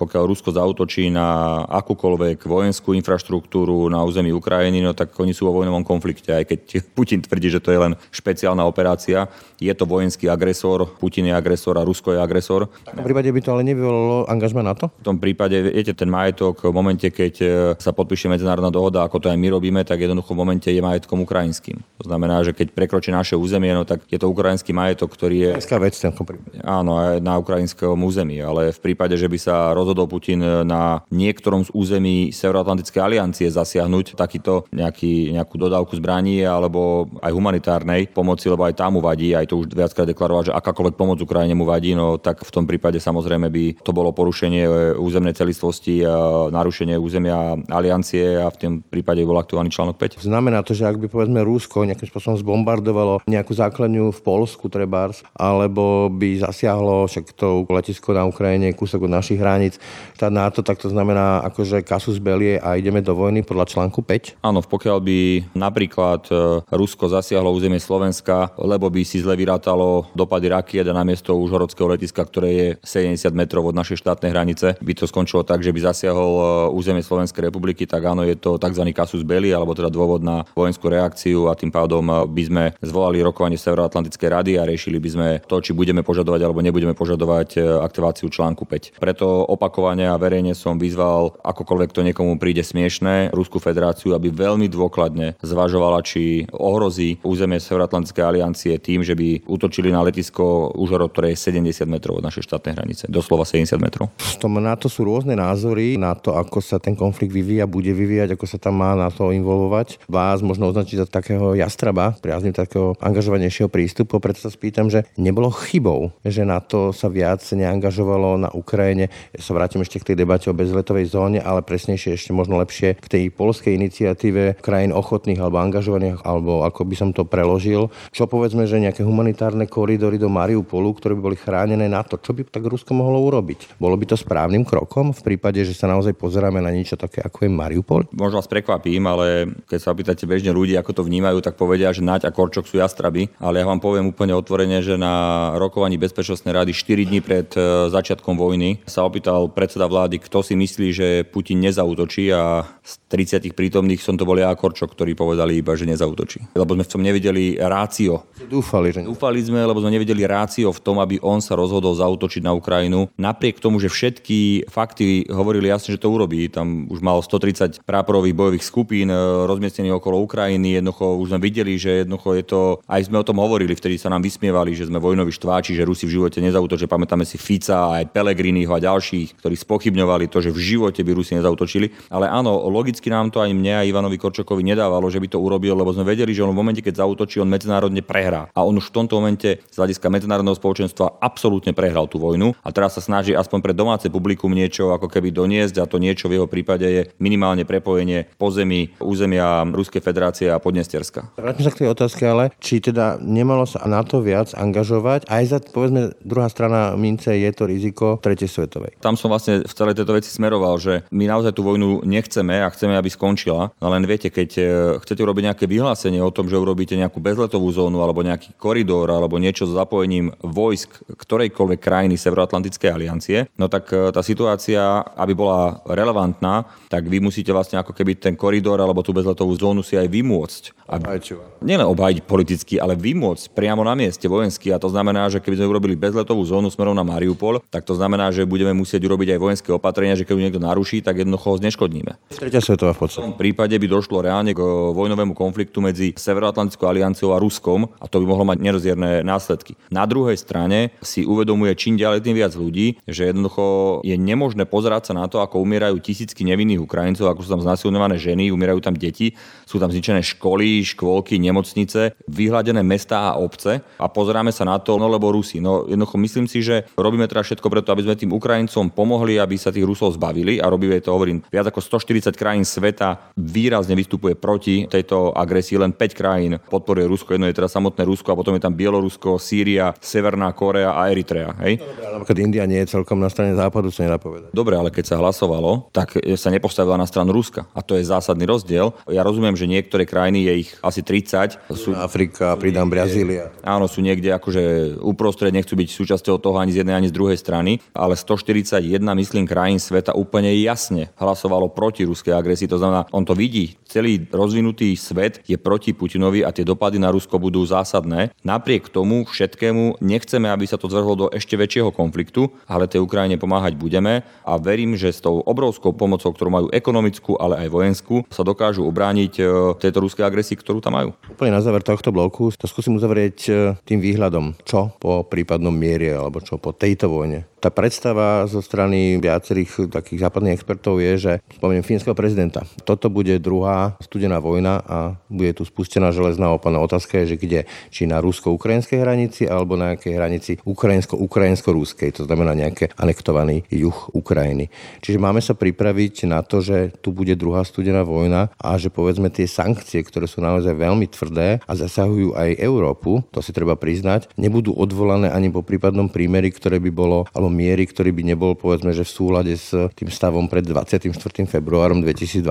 [0.00, 5.60] pokiaľ Rusko zautočí na akúkoľvek vojenskú infraštruktúru na území Ukrajiny, no tak oni sú vo
[5.60, 6.60] vojnovom konflikte, aj keď
[6.96, 9.28] Putin tvrdí, že to je len špeciálna operácia.
[9.60, 12.72] Je to vojenský agresor, Putin je agresor a Rusko je agresor.
[12.88, 14.88] V prípade by to ale nevyvolalo angažma na to?
[15.02, 19.20] V tom prípade, viete, ten majetok v momente, keď e, sa podpíše medzinárodná dohoda, ako
[19.20, 21.76] to aj my robíme, tak jednoducho v momente je majetkom ukrajinským.
[22.00, 25.50] To znamená, že keď prekročí naše územie, no tak je to ukrajinský majetok, ktorý je...
[25.58, 26.62] Ukrajinská vec v prípade.
[26.62, 31.66] Áno, aj na ukrajinskom území, ale v prípade, že by sa rozhodol Putin na niektorom
[31.66, 38.70] z území Severoatlantickej aliancie zasiahnuť takýto nejaký, nejakú dodávku zbraní alebo aj humanitárnej pomoci, lebo
[38.70, 41.98] aj tam mu vadí, aj to už viackrát deklaroval, že akákoľvek pomoc Ukrajine mu vadí,
[41.98, 47.58] no tak v tom prípade samozrejme by to bolo porušenie územnej celistvosti, a narušenie územia
[47.66, 50.22] aliancie a v tom prípade bol aktuálny článok 5.
[50.22, 55.26] Znamená to, že ak by povedzme Rusko nejakým spôsobom zbombardovalo nejakú základňu v Polsku trebárs,
[55.48, 59.80] alebo by zasiahlo však to letisko na Ukrajine, kúsok od našich hraníc,
[60.20, 64.44] tá NATO, tak to znamená akože kasus belie a ideme do vojny podľa článku 5?
[64.44, 65.18] Áno, pokiaľ by
[65.56, 66.32] napríklad e,
[66.68, 72.20] Rusko zasiahlo územie Slovenska, lebo by si zle vyrátalo dopady rakiet a namiesto užhorodského letiska,
[72.26, 76.32] ktoré je 70 metrov od našej štátnej hranice, by to skončilo tak, že by zasiahol
[76.36, 76.44] e,
[76.76, 78.84] územie Slovenskej republiky, tak áno, je to tzv.
[78.92, 83.22] kasus belli, alebo teda dôvod na vojenskú reakciu a tým pádom e, by sme zvolali
[83.22, 88.32] rokovanie Severoatlantickej rady a riešili by sme to, či budeme požadovať alebo nebudeme požadovať aktiváciu
[88.32, 88.98] článku 5.
[88.98, 94.66] Preto opakovane a verejne som vyzval, akokoľvek to niekomu príde smiešné, Rusku federáciu, aby veľmi
[94.66, 101.34] dôkladne zvažovala, či ohrozí územie Severoatlantickej aliancie tým, že by útočili na letisko Užhorod, ktoré
[101.34, 103.04] je 70 metrov od našej štátnej hranice.
[103.10, 104.10] Doslova 70 metrov.
[104.16, 107.90] V tom na to sú rôzne názory, na to, ako sa ten konflikt vyvíja, bude
[107.90, 110.02] vyvíjať, ako sa tam má na to involvovať.
[110.06, 115.52] Vás možno označiť za takého jastraba, priazním takého angažovanejšieho prístupu, preto sa spýtam, že nebolo
[115.52, 119.12] chybou, že na to sa viac neangažovalo na Ukrajine.
[119.36, 122.96] Ja sa vrátim ešte k tej debate o bezletovej zóne, ale presnejšie ešte možno lepšie
[122.96, 127.92] k tej polskej iniciatíve krajín ochotných alebo angažovaných, alebo ako by som to preložil.
[128.08, 132.32] Čo povedzme, že nejaké humanitárne koridory do Mariupolu, ktoré by boli chránené na to, čo
[132.32, 133.76] by tak Rusko mohlo urobiť.
[133.76, 137.44] Bolo by to správnym krokom v prípade, že sa naozaj pozeráme na niečo také, ako
[137.44, 138.00] je Mariupol?
[138.16, 142.00] Možno vás prekvapím, ale keď sa opýtate bežne ľudí, ako to vnímajú, tak povedia, že
[142.00, 143.28] Naď a Korčok sú jastraby.
[143.42, 145.17] Ale ja vám poviem úplne otvorene, že na
[145.58, 150.54] rokovaní Bezpečnostnej rady 4 dní pred e, začiatkom vojny sa opýtal predseda vlády, kto si
[150.54, 155.60] myslí, že Putin nezautočí a z 30 prítomných som to bol ja a ktorí povedali
[155.60, 156.52] iba, že nezautočí.
[156.52, 158.24] Lebo sme v tom nevideli rácio.
[158.48, 159.04] Dúfali, že...
[159.04, 163.08] Dúfali sme, lebo sme nevideli rácio v tom, aby on sa rozhodol zautočiť na Ukrajinu.
[163.16, 166.48] Napriek tomu, že všetky fakty hovorili jasne, že to urobí.
[166.52, 169.16] Tam už mal 130 práporových bojových skupín e,
[169.48, 170.78] rozmiestnených okolo Ukrajiny.
[170.78, 174.12] Jednoducho už sme videli, že jednoducho je to, aj sme o tom hovorili, vtedy sa
[174.12, 176.90] nám vysmievali, že sme vojnoví štváči, že Rusi v živote nezautočia.
[176.90, 181.38] Pamätáme si Fica, aj Pelegriniho a ďalších, ktorí spochybňovali to, že v živote by Rusi
[181.38, 182.10] nezautočili.
[182.12, 185.74] Ale áno, logicky nám to aj mne a Ivanovi Korčokovi nedávalo, že by to urobil,
[185.78, 188.50] lebo sme vedeli, že on v momente, keď zautočí, on medzinárodne prehrá.
[188.52, 192.68] A on už v tomto momente z hľadiska medzinárodného spoločenstva absolútne prehral tú vojnu a
[192.74, 196.40] teraz sa snaží aspoň pre domáce publikum niečo ako keby doniesť a to niečo v
[196.40, 201.36] jeho prípade je minimálne prepojenie pozemí územia Ruskej federácie a Podnesterska.
[201.38, 204.87] Vrátim sa k tej otázke, ale či teda nemalo sa na to viac angažovať,
[205.28, 208.96] aj za, povedzme, druhá strana mince je to riziko tretej svetovej.
[209.02, 212.72] Tam som vlastne v celej tejto veci smeroval, že my naozaj tú vojnu nechceme a
[212.72, 213.74] chceme, aby skončila.
[213.82, 214.62] No len viete, keď e,
[215.04, 219.36] chcete urobiť nejaké vyhlásenie o tom, že urobíte nejakú bezletovú zónu alebo nejaký koridor alebo
[219.36, 225.80] niečo s zapojením vojsk ktorejkoľvek krajiny Severoatlantickej aliancie, no tak e, tá situácia, aby bola
[225.88, 230.08] relevantná, tak vy musíte vlastne ako keby ten koridor alebo tú bezletovú zónu si aj
[230.08, 230.62] vymôcť.
[230.88, 231.60] Obhajčovať.
[231.60, 234.72] Nielen obhajiť politicky, ale vymôcť priamo na mieste vojensky.
[234.72, 238.30] A to znamená, že keby sme urobili bezletovú zónu smerom na Mariupol, tak to znamená,
[238.30, 242.12] že budeme musieť urobiť aj vojenské opatrenia, že keď niekto naruší, tak jednoducho ho zneškodníme.
[242.32, 243.22] Tretia svetová v podstate.
[243.22, 244.60] V tom prípade by došlo reálne k
[244.94, 249.74] vojnovému konfliktu medzi Severoatlantickou alianciou a Ruskom a to by mohlo mať nerozierne následky.
[249.90, 255.10] Na druhej strane si uvedomuje čím ďalej tým viac ľudí, že jednoducho je nemožné pozerať
[255.10, 258.94] sa na to, ako umierajú tisícky nevinných Ukrajincov, ako sú tam znasilňované ženy, umierajú tam
[258.94, 259.34] deti,
[259.68, 264.96] sú tam zničené školy, škôlky, nemocnice, vyhľadené mestá a obce a pozeráme sa na to,
[264.96, 265.60] no lebo Rusi.
[265.60, 269.60] No jednoducho myslím si, že robíme teda všetko preto, aby sme tým Ukrajincom pomohli, aby
[269.60, 274.32] sa tých Rusov zbavili a robíme to, hovorím, viac ako 140 krajín sveta výrazne vystupuje
[274.32, 278.56] proti tejto agresii, len 5 krajín podporuje Rusko, jedno je teda samotné Rusko a potom
[278.56, 281.52] je tam Bielorusko, Sýria, Severná Korea a Eritrea.
[281.66, 281.84] Hej?
[282.00, 284.54] Napríklad India nie je celkom na strane západu, sa nedá povedať.
[284.54, 287.66] Dobre, ale keď sa hlasovalo, tak sa nepostavila na stranu Ruska.
[287.74, 288.94] A to je zásadný rozdiel.
[289.10, 291.96] Ja rozumiem, že niektoré krajiny, je ich asi 30, sú...
[291.98, 293.50] Afrika, pridám Brazília.
[293.66, 294.64] Áno, sú niekde akože že
[294.98, 299.46] uprostred nechcú byť súčasťou toho ani z jednej, ani z druhej strany, ale 141, myslím,
[299.46, 302.66] krajín sveta úplne jasne hlasovalo proti ruskej agresii.
[302.66, 303.78] To znamená, on to vidí.
[303.86, 308.34] Celý rozvinutý svet je proti Putinovi a tie dopady na Rusko budú zásadné.
[308.42, 313.38] Napriek tomu všetkému nechceme, aby sa to zvrhlo do ešte väčšieho konfliktu, ale tej Ukrajine
[313.38, 318.16] pomáhať budeme a verím, že s tou obrovskou pomocou, ktorú majú ekonomickú, ale aj vojenskú,
[318.28, 319.42] sa dokážu ubrániť e,
[319.78, 321.10] tejto ruskej agresii, ktorú tam majú.
[321.32, 323.52] Úplne na záver tohto bloku to skúsim uzavrieť e,
[323.84, 329.18] tým výhľadom, čo po prípadnom mierie alebo čo po tejto vojne tá predstava zo strany
[329.18, 332.62] viacerých takých západných expertov je, že spomeniem fínskeho prezidenta.
[332.86, 336.78] Toto bude druhá studená vojna a bude tu spustená železná opana.
[336.78, 337.60] Otázka je, že kde?
[337.90, 344.70] Či na rusko-ukrajinskej hranici alebo na nejakej hranici ukrajinsko-ukrajinsko-ruskej, to znamená nejaký anektovaný juh Ukrajiny.
[345.02, 349.28] Čiže máme sa pripraviť na to, že tu bude druhá studená vojna a že povedzme
[349.34, 354.30] tie sankcie, ktoré sú naozaj veľmi tvrdé a zasahujú aj Európu, to si treba priznať,
[354.38, 358.92] nebudú odvolané ani po prípadnom prímeri, ktoré by bolo, alebo miery, ktorý by nebol povedzme,
[358.94, 361.12] že v súlade s tým stavom pred 24.
[361.48, 362.44] februárom 2022?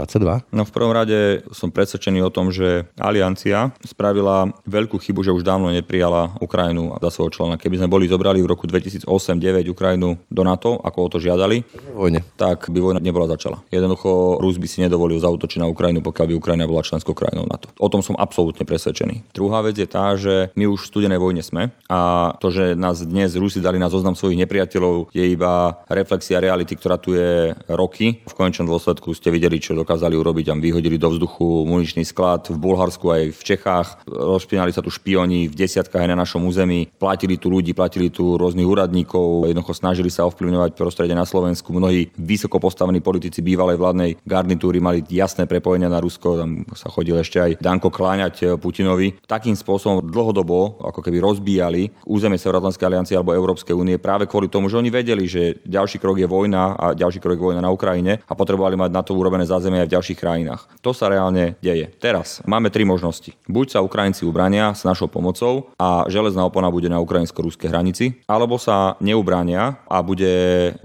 [0.54, 5.46] No v prvom rade som presvedčený o tom, že Aliancia spravila veľkú chybu, že už
[5.46, 7.56] dávno neprijala Ukrajinu za svojho člena.
[7.56, 12.26] Keby sme boli zobrali v roku 2008-2009 Ukrajinu do NATO, ako o to žiadali, vojne.
[12.36, 13.62] tak by vojna nebola začala.
[13.70, 17.70] Jednoducho Rus by si nedovolil zautočiť na Ukrajinu, pokiaľ by Ukrajina bola členskou krajinou NATO.
[17.78, 19.32] O tom som absolútne presvedčený.
[19.36, 23.04] Druhá vec je tá, že my už v studenej vojne sme a to, že nás
[23.04, 27.54] dnes Rusi dali na zoznam svojich nepriateľov, nepriateľov je iba reflexia reality, ktorá tu je
[27.70, 28.24] roky.
[28.28, 30.46] V konečnom dôsledku ste videli, čo dokázali urobiť.
[30.48, 33.88] Tam vyhodili do vzduchu muničný sklad v Bulharsku aj v Čechách.
[34.08, 36.88] Rozpínali sa tu špioni v desiatkách aj na našom území.
[36.96, 39.48] Platili tu ľudí, platili tu rôznych úradníkov.
[39.48, 41.74] Jednoducho snažili sa ovplyvňovať prostredie na Slovensku.
[41.74, 46.40] Mnohí vysoko postavení politici bývalej vládnej garnitúry mali jasné prepojenia na Rusko.
[46.40, 49.20] Tam sa chodil ešte aj Danko kláňať Putinovi.
[49.26, 54.70] Takým spôsobom dlhodobo ako keby rozbíjali územie Severoatlantskej aliancie alebo Európskej únie práve kvôli tomu,
[54.70, 58.22] že oni vedeli, že ďalší krok je vojna a ďalší krok je vojna na Ukrajine
[58.24, 60.62] a potrebovali mať na to urobené zázemie aj v ďalších krajinách.
[60.86, 61.90] To sa reálne deje.
[61.98, 63.34] Teraz máme tri možnosti.
[63.50, 68.62] Buď sa Ukrajinci ubrania s našou pomocou a železná opona bude na ukrajinsko-ruskej hranici, alebo
[68.62, 70.32] sa neubrania a bude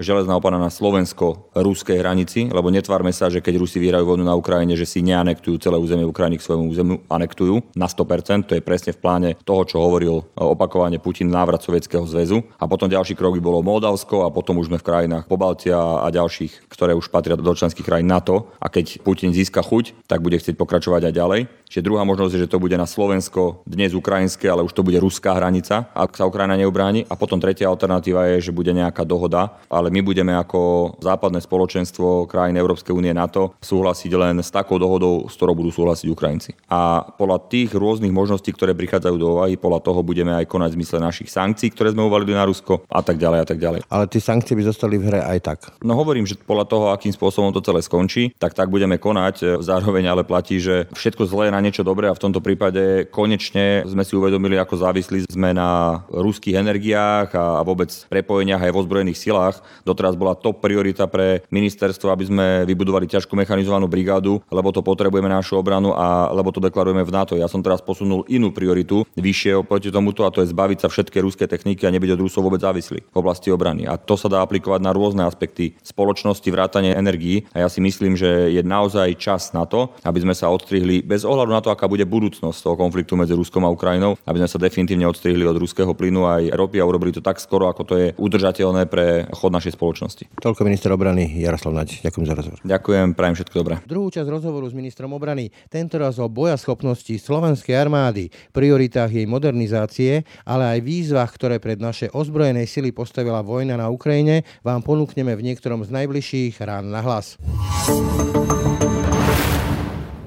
[0.00, 4.74] železná opona na slovensko-ruskej hranici, lebo netvárme sa, že keď Rusi vyhrajú vojnu na Ukrajine,
[4.78, 8.96] že si neanektujú celé územie Ukrajiny k svojmu územiu, anektujú na 100%, to je presne
[8.96, 12.42] v pláne toho, čo hovoril opakovane Putin návrat Sovietskeho zväzu.
[12.57, 16.07] A potom ďalší krok by bolo Moldavsko a potom už sme v krajinách Pobaltia a
[16.07, 18.55] ďalších, ktoré už patria do členských krajín NATO.
[18.62, 21.40] A keď Putin získa chuť, tak bude chcieť pokračovať aj ďalej.
[21.66, 25.01] Čiže druhá možnosť je, že to bude na Slovensko, dnes ukrajinské, ale už to bude
[25.01, 27.09] ruská hranica, ak sa Ukrajina neubráni.
[27.09, 32.29] A potom tretia alternatíva je, že bude nejaká dohoda, ale my budeme ako západné spoločenstvo
[32.29, 36.55] krajín Európskej únie NATO súhlasiť len s takou dohodou, s ktorou budú súhlasiť Ukrajinci.
[36.68, 40.77] A podľa tých rôznych možností, ktoré prichádzajú do úvahy, podľa toho budeme aj konať v
[40.77, 43.71] zmysle našich sankcií, ktoré sme uvalili na Rusko a tak ďalej a tak ďalej.
[43.88, 45.58] Ale tie sankcie by zostali v hre aj tak.
[45.80, 49.64] No hovorím, že podľa toho, akým spôsobom to celé skončí, tak tak budeme konať.
[49.64, 54.02] Zároveň ale platí, že všetko zlé na niečo dobré a v tomto prípade konečne sme
[54.02, 59.62] si uvedomili, ako závislí sme na ruských energiách a vôbec prepojeniach aj v ozbrojených silách.
[59.87, 65.30] Doteraz bola top priorita pre ministerstvo, aby sme vybudovali ťažko mechanizovanú brigádu, lebo to potrebujeme
[65.30, 67.38] našu obranu a lebo to deklarujeme v NATO.
[67.38, 71.22] Ja som teraz posunul inú prioritu vyššie oproti tomuto a to je zbaviť sa všetky
[71.22, 73.62] ruské techniky a nebyť od Rusov vôbec závislí v oblasti obrany.
[73.62, 77.46] A to sa dá aplikovať na rôzne aspekty spoločnosti, vrátanie energií.
[77.55, 81.22] A ja si myslím, že je naozaj čas na to, aby sme sa odstrihli bez
[81.22, 84.59] ohľadu na to, aká bude budúcnosť toho konfliktu medzi Ruskom a Ukrajinou, aby sme sa
[84.59, 88.07] definitívne odstrihli od ruského plynu aj ropy a urobili to tak skoro, ako to je
[88.18, 90.25] udržateľné pre chod našej spoločnosti.
[90.42, 92.03] Toľko minister obrany Jaroslav Naď.
[92.03, 92.59] Ďakujem za rozhovor.
[92.66, 93.75] Ďakujem, prajem všetko dobré.
[93.87, 100.25] Druhú časť rozhovoru s ministrom obrany, tento raz o bojaschopnosti slovenskej armády, prioritách jej modernizácie,
[100.48, 105.53] ale aj výzvach, ktoré pred naše ozbrojené sily postavila vojna na Ukrajine, vám ponúkneme v
[105.53, 107.37] niektorom z najbližších rán na hlas.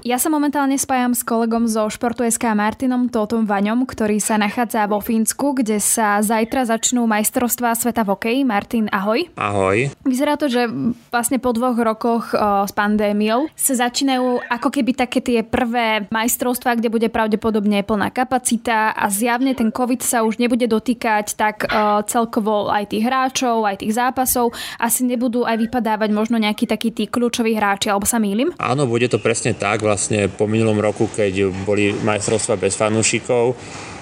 [0.06, 5.02] Ja sa momentálne spájam s kolegom zo Športu.sk Martinom Totom Vaňom, ktorý sa nachádza vo
[5.02, 8.40] Fínsku, kde sa zajtra začnú majstrovstvá sveta v hokeji.
[8.46, 9.26] Martin, ahoj.
[9.34, 9.90] Ahoj.
[10.06, 10.70] Vyzerá to, že
[11.10, 16.78] vlastne po dvoch rokoch o, s pandémiou sa začínajú ako keby také tie prvé majstrovstvá,
[16.78, 22.06] kde bude pravdepodobne plná kapacita a zjavne ten COVID sa už nebude dotýkať tak o,
[22.06, 24.54] celkovo aj tých hráčov, aj tých zápasov.
[24.78, 28.54] Asi nebudú aj vypadávať možno nejakí takí tí kľúčoví hráči, alebo sa mýlim?
[28.62, 29.95] Áno, bude to presne tak vlastne
[30.36, 33.56] po minulom roku, keď boli majstrovstva bez fanúšikov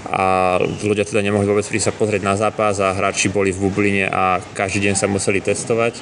[0.09, 4.05] a ľudia teda nemohli vôbec prísť sa pozrieť na zápas a hráči boli v bubline
[4.11, 5.95] a každý deň sa museli testovať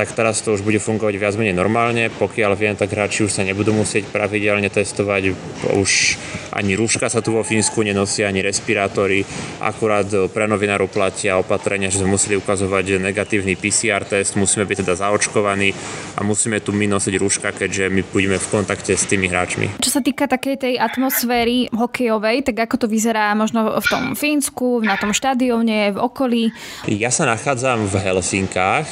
[0.00, 2.08] tak teraz to už bude fungovať viac menej normálne.
[2.08, 5.36] Pokiaľ viem, tak hráči už sa nebudú musieť pravidelne testovať.
[5.76, 6.16] Už
[6.56, 9.28] ani rúška sa tu vo Fínsku nenosia, ani respirátory.
[9.60, 14.96] Akurát pre novinárov platia opatrenia, že sme museli ukazovať negatívny PCR test, musíme byť teda
[15.04, 15.76] zaočkovaní
[16.16, 19.84] a musíme tu my nosiť rúška, keďže my budeme v kontakte s tými hráčmi.
[19.84, 24.80] Čo sa týka takej tej atmosféry hokejovej, tak ako to vyzerá možno v tom Fínsku,
[24.80, 26.44] na tom štadióne, v okolí?
[26.88, 28.88] Ja sa nachádzam v Helsinkách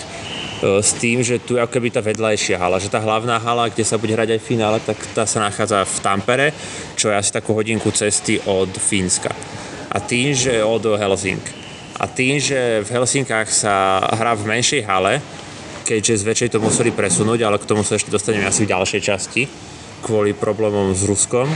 [0.62, 3.86] s tým, že tu je ako keby tá vedľajšia hala, že tá hlavná hala, kde
[3.86, 6.48] sa bude hrať aj finále, tak tá sa nachádza v Tampere,
[6.98, 9.30] čo je asi takú hodinku cesty od Fínska.
[9.88, 11.40] A tým, že od Helsing.
[11.98, 15.22] A tým, že v Helsinkách sa hrá v menšej hale,
[15.86, 19.00] keďže z väčšej to museli presunúť, ale k tomu sa ešte dostaneme asi v ďalšej
[19.02, 19.42] časti,
[20.02, 21.48] kvôli problémom s Ruskom,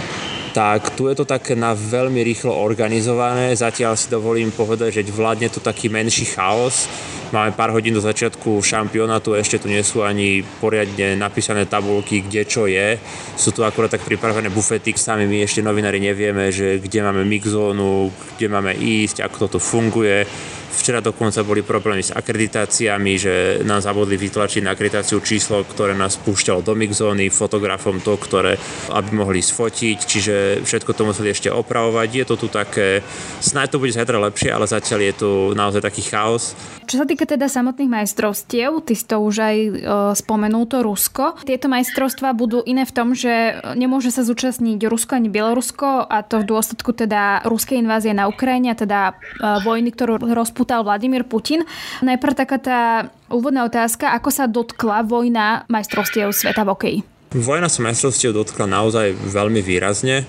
[0.53, 3.57] tak tu je to také na veľmi rýchlo organizované.
[3.57, 6.85] Zatiaľ si dovolím povedať, že vládne tu taký menší chaos.
[7.33, 12.45] Máme pár hodín do začiatku šampionátu, ešte tu nie sú ani poriadne napísané tabulky, kde
[12.45, 13.01] čo je.
[13.41, 18.13] Sú tu akurát tak pripravené bufety, sami my ešte novinári nevieme, že kde máme mixzónu,
[18.37, 20.29] kde máme ísť, ako toto funguje
[20.73, 26.17] Včera dokonca boli problémy s akreditáciami, že nám zabudli vytlačiť na akreditáciu číslo, ktoré nás
[26.17, 28.57] púšťalo do mixzóny, fotografom to, ktoré,
[28.91, 32.09] aby mohli sfotiť, čiže všetko to museli ešte opravovať.
[32.09, 33.05] Je to tu také,
[33.45, 36.57] snáď to bude zajtra lepšie, ale zatiaľ je tu naozaj taký chaos.
[36.89, 39.71] Čo sa týka teda samotných majstrovstiev, ty si to už aj e,
[40.19, 41.41] spomenul, to Rusko.
[41.47, 46.43] Tieto majstrovstvá budú iné v tom, že nemôže sa zúčastniť Rusko ani Bielorusko a to
[46.43, 50.21] v dôsledku teda ruskej invázie na Ukrajine, teda e, vojny, ktorú
[50.63, 51.67] rozputal Vladimír Putin.
[52.07, 52.81] Najprv taká tá
[53.27, 56.99] úvodná otázka, ako sa dotkla vojna majstrovstiev sveta v hokeji?
[57.35, 60.23] Vojna sa majstrovstiev dotkla naozaj veľmi výrazne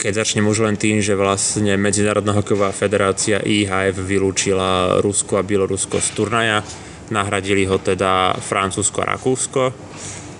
[0.00, 6.00] keď začnem už len tým, že vlastne Medzinárodná hokejová federácia IHF vylúčila Rusko a Bielorusko
[6.00, 6.64] z turnaja,
[7.12, 9.62] nahradili ho teda Francúzsko a Rakúsko.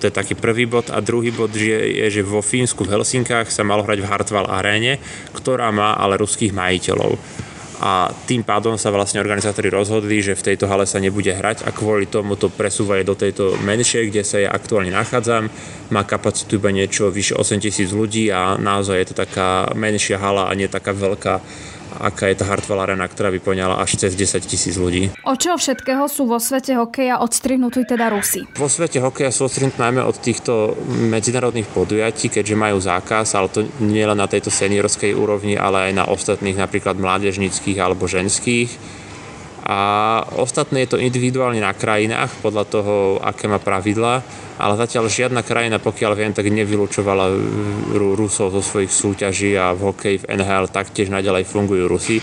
[0.01, 0.89] To je taký prvý bod.
[0.89, 4.49] A druhý bod je, je, že vo Fínsku v Helsinkách sa malo hrať v Hartwall
[4.49, 4.97] aréne,
[5.29, 7.21] ktorá má ale ruských majiteľov
[7.81, 11.73] a tým pádom sa vlastne organizátori rozhodli, že v tejto hale sa nebude hrať a
[11.73, 15.49] kvôli tomu to presúvajú do tejto menšej, kde sa ja aktuálne nachádzam.
[15.89, 20.45] Má kapacitu iba niečo vyše 8 tisíc ľudí a naozaj je to taká menšia hala
[20.45, 21.41] a nie taká veľká
[21.99, 25.11] aká je tá Hartwell Arena, ktorá vyplňala až cez 10 tisíc ľudí.
[25.27, 28.47] O čo všetkého sú vo svete hokeja odstrihnutí teda Rusi?
[28.55, 33.67] Vo svete hokeja sú odstrihnutí najmä od týchto medzinárodných podujatí, keďže majú zákaz, ale to
[33.83, 39.00] nie len na tejto seniorskej úrovni, ale aj na ostatných, napríklad mládežnických alebo ženských
[39.61, 39.79] a
[40.41, 44.25] ostatné je to individuálne na krajinách podľa toho, aké má pravidla,
[44.57, 47.29] ale zatiaľ žiadna krajina, pokiaľ viem, tak nevylučovala
[48.17, 52.17] Rusov zo svojich súťaží a v hokeji v NHL taktiež naďalej fungujú Rusy.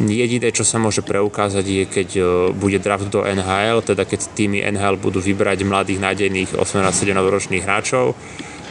[0.00, 2.22] Jediné, čo sa môže preukázať, je keď e,
[2.56, 8.16] bude draft do NHL, teda keď týmy NHL budú vybrať mladých nádejných 18-17 ročných hráčov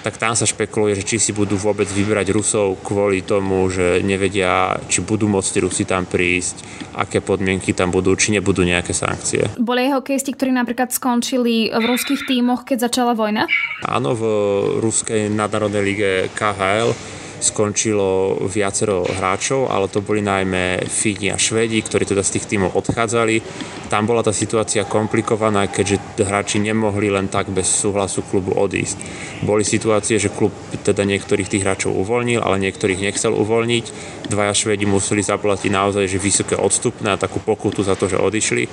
[0.01, 4.77] tak tam sa špekuluje, že či si budú vôbec vybrať Rusov kvôli tomu, že nevedia,
[4.89, 6.65] či budú môcť Rusi tam prísť,
[6.97, 9.45] aké podmienky tam budú, či nebudú nejaké sankcie.
[9.61, 13.45] Boli aj hokejisti, ktorí napríklad skončili v ruských tímoch, keď začala vojna?
[13.85, 14.23] Áno, v
[14.81, 22.05] ruskej nadnárodnej lige KHL skončilo viacero hráčov, ale to boli najmä Fíni a Švedi, ktorí
[22.05, 23.41] teda z tých tímov odchádzali.
[23.89, 29.01] Tam bola tá situácia komplikovaná, keďže hráči nemohli len tak bez súhlasu klubu odísť.
[29.41, 30.53] Boli situácie, že klub
[30.85, 33.85] teda niektorých tých hráčov uvoľnil, ale niektorých nechcel uvoľniť.
[34.29, 38.69] Dvaja Švedi museli zaplatiť naozaj že vysoké odstupné a takú pokutu za to, že odišli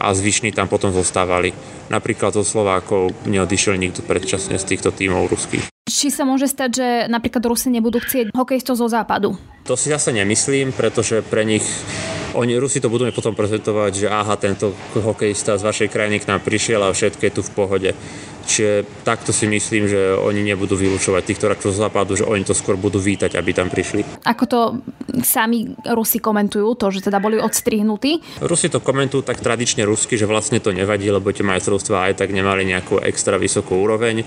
[0.00, 1.52] a zvyšní tam potom zostávali.
[1.92, 5.75] Napríklad zo Slovákov neodišiel nikto predčasne z týchto tímov ruských.
[5.86, 9.38] Či sa môže stať, že napríklad Rusi nebudú chcieť hokejistov zo západu?
[9.70, 11.62] To si zase nemyslím, pretože pre nich
[12.34, 16.42] oni Rusi to budú potom prezentovať, že aha, tento hokejista z vašej krajiny k nám
[16.42, 17.90] prišiel a všetko je tu v pohode.
[18.46, 22.54] Čiže takto si myslím, že oni nebudú vylúčovať týchto hráčov z západu, že oni to
[22.54, 24.26] skôr budú vítať, aby tam prišli.
[24.26, 24.60] Ako to
[25.22, 28.42] sami Rusi komentujú, to, že teda boli odstrihnutí?
[28.42, 32.30] Rusi to komentujú tak tradične rusky, že vlastne to nevadí, lebo tie majstrovstvá aj tak
[32.34, 34.22] nemali nejakú extra vysokú úroveň,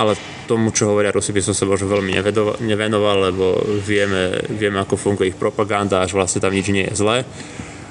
[0.00, 0.16] ale
[0.48, 2.16] tomu, čo hovoria Rusi, by som sa možno veľmi
[2.64, 7.28] nevenoval, lebo vieme, vieme, ako funguje ich propaganda, až vlastne tam nič nie je zlé.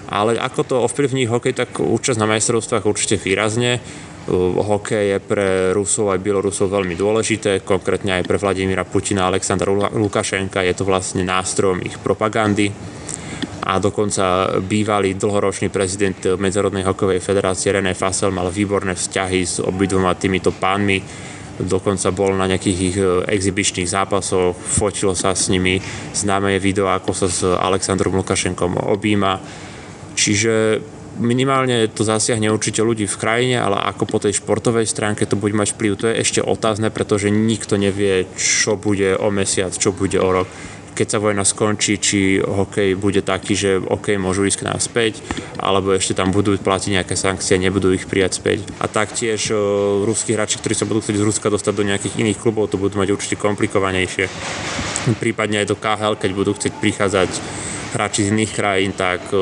[0.09, 3.77] Ale ako to ovplyvní hokej, tak účasť na majstrovstvách určite výrazne.
[4.57, 9.69] Hokej je pre Rusov aj Bielorusov veľmi dôležité, konkrétne aj pre Vladimíra Putina a Aleksandra
[9.93, 10.65] Lukašenka.
[10.65, 12.73] Je to vlastne nástrojom ich propagandy.
[13.69, 20.17] A dokonca bývalý dlhoročný prezident Medzárodnej hokejovej federácie René Fasel mal výborné vzťahy s obidvoma
[20.17, 25.79] týmito pánmi dokonca bol na nejakých ich e, exibičných zápasoch, fotilo sa s nimi,
[26.15, 29.39] známe je video, ako sa s Aleksandrom Lukašenkom objíma.
[30.15, 30.79] Čiže
[31.19, 35.53] minimálne to zasiahne určite ľudí v krajine, ale ako po tej športovej stránke to bude
[35.53, 40.17] mať vplyv, to je ešte otázne, pretože nikto nevie, čo bude o mesiac, čo bude
[40.17, 40.47] o rok.
[40.95, 45.23] Keď sa vojna skončí, či hokej bude taký, že OK, môžu ísť k nám späť,
[45.57, 48.65] alebo ešte tam budú platiť nejaké sankcie, nebudú ich prijať späť.
[48.81, 49.57] A taktiež uh,
[50.03, 52.99] ruskí hráči, ktorí sa budú chcieť z Ruska dostať do nejakých iných klubov, to budú
[52.99, 54.25] mať určite komplikovanejšie.
[55.23, 57.31] Prípadne aj do KHL, keď budú chcieť prichádzať
[57.89, 59.33] hráči z iných krajín, tak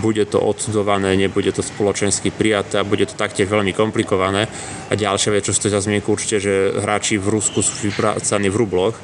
[0.00, 4.48] bude to odsudzované, nebude to spoločensky prijaté a bude to taktiež veľmi komplikované.
[4.88, 8.56] A ďalšia vec, čo stojí za zmienku určite, že hráči v Rusku sú vyprácaní v
[8.56, 8.96] rubloch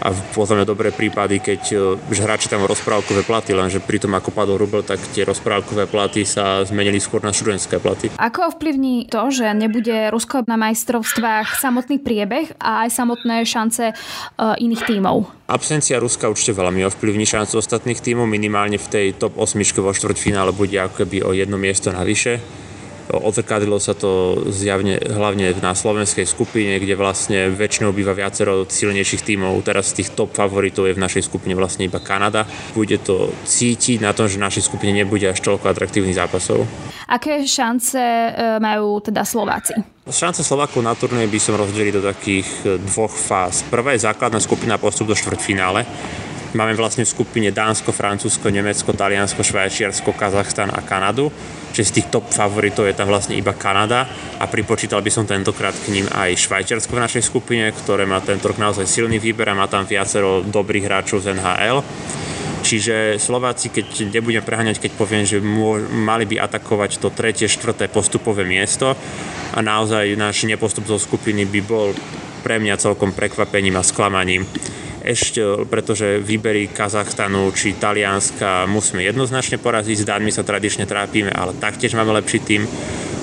[0.00, 1.76] a poznáme dobré prípady, keď e,
[2.10, 6.26] že hráči tam rozprávkové platy, lenže pri tom, ako padol rubel, tak tie rozprávkové platy
[6.26, 8.10] sa zmenili skôr na študentské platy.
[8.18, 14.54] Ako ovplyvní to, že nebude Rusko na majstrovstvách samotný priebeh a aj samotné šance uh,
[14.58, 15.30] iných tímov?
[15.44, 20.56] Absencia Ruska určite veľmi ovplyvní šancu ostatných tímov, minimálne v tej top 8 vo štvrťfinále
[20.56, 22.63] bude ako keby o jedno miesto navyše
[23.10, 29.60] Odzrkadilo sa to zjavne hlavne na slovenskej skupine, kde vlastne väčšinou býva viacero silnejších tímov.
[29.60, 32.48] Teraz z tých top favoritov je v našej skupine vlastne iba Kanada.
[32.72, 36.64] Bude to cítiť na tom, že v našej skupine nebude až toľko atraktívnych zápasov.
[37.04, 39.76] Aké šance e, majú teda Slováci?
[40.08, 43.64] Šance Slovákov na turnej by som rozdelil do takých dvoch fáz.
[43.68, 45.84] Prvá je základná skupina postup do štvrťfinále.
[46.54, 51.26] Máme vlastne v skupine Dánsko, Francúzsko, Nemecko, Taliansko, Švajčiarsko, Kazachstan a Kanadu.
[51.74, 54.06] Čiže z tých top favoritov je tam vlastne iba Kanada.
[54.38, 58.46] A pripočítal by som tentokrát k ním aj Švajčiarsko v našej skupine, ktoré má tento
[58.46, 61.82] rok naozaj silný výber a má tam viacero dobrých hráčov z NHL.
[62.62, 65.42] Čiže Slováci, keď nebudem preháňať, keď poviem, že
[65.90, 68.94] mali by atakovať to tretie, štvrté postupové miesto.
[69.52, 71.90] A naozaj náš nepostup zo skupiny by bol
[72.46, 74.46] pre mňa celkom prekvapením a sklamaním
[75.04, 81.52] ešte, pretože výbery Kazachstanu či Talianska musíme jednoznačne poraziť, s Dánmi sa tradične trápime, ale
[81.60, 82.64] taktiež máme lepší tým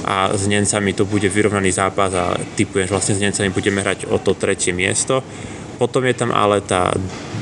[0.06, 4.10] a s Nemcami to bude vyrovnaný zápas a typujem, že vlastne s Nemcami budeme hrať
[4.14, 5.26] o to tretie miesto.
[5.82, 6.94] Potom je tam ale tá,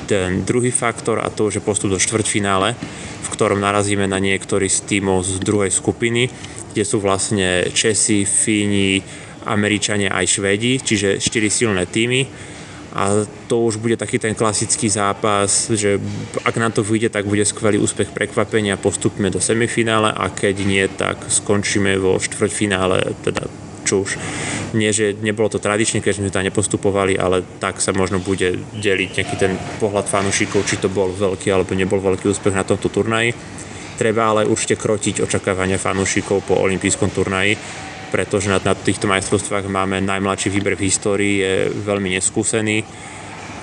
[0.08, 2.72] ten druhý faktor a to, že postup do štvrťfinále,
[3.20, 6.32] v ktorom narazíme na niektorý z tímov z druhej skupiny,
[6.72, 9.04] kde sú vlastne Česi, Fíni,
[9.44, 12.22] Američania aj Švedi, čiže 4 silné týmy
[12.94, 16.02] a to už bude taký ten klasický zápas, že
[16.42, 20.86] ak nám to vyjde, tak bude skvelý úspech prekvapenia, postupme do semifinále a keď nie,
[20.90, 23.46] tak skončíme vo štvrťfinále, teda
[23.86, 24.22] čo už
[24.78, 29.10] nie, že nebolo to tradične, keď sme tam nepostupovali, ale tak sa možno bude deliť
[29.18, 33.34] nejaký ten pohľad fanúšikov, či to bol veľký alebo nebol veľký úspech na tomto turnaji.
[33.98, 37.58] Treba ale určite krotiť očakávania fanúšikov po olympijskom turnaji
[38.12, 42.84] pretože na, na týchto majstrovstvách máme najmladší výber v histórii, je veľmi neskúsený.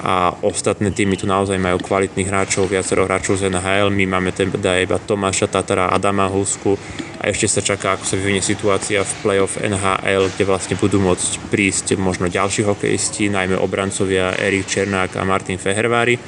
[0.07, 4.77] A ostatné týmy tu naozaj majú kvalitných hráčov, viacero hráčov z NHL, my máme teda
[4.77, 6.77] iba Tomáša Tatara, Adama Husku.
[7.17, 11.49] A ešte sa čaká, ako sa vyvinie situácia v playoff NHL, kde vlastne budú môcť
[11.49, 16.21] prísť možno ďalší hokejisti, najmä obrancovia Erik Černák a Martin Fehervári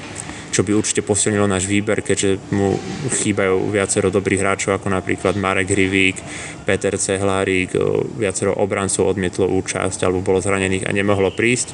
[0.59, 2.75] čo by určite posilnilo náš výber, keďže mu
[3.15, 6.19] chýbajú viacero dobrých hráčov, ako napríklad Marek Hrivík,
[6.67, 7.71] Peter Cehlárik,
[8.19, 11.71] viacero obrancov odmietlo účasť alebo bolo zranených a nemohlo prísť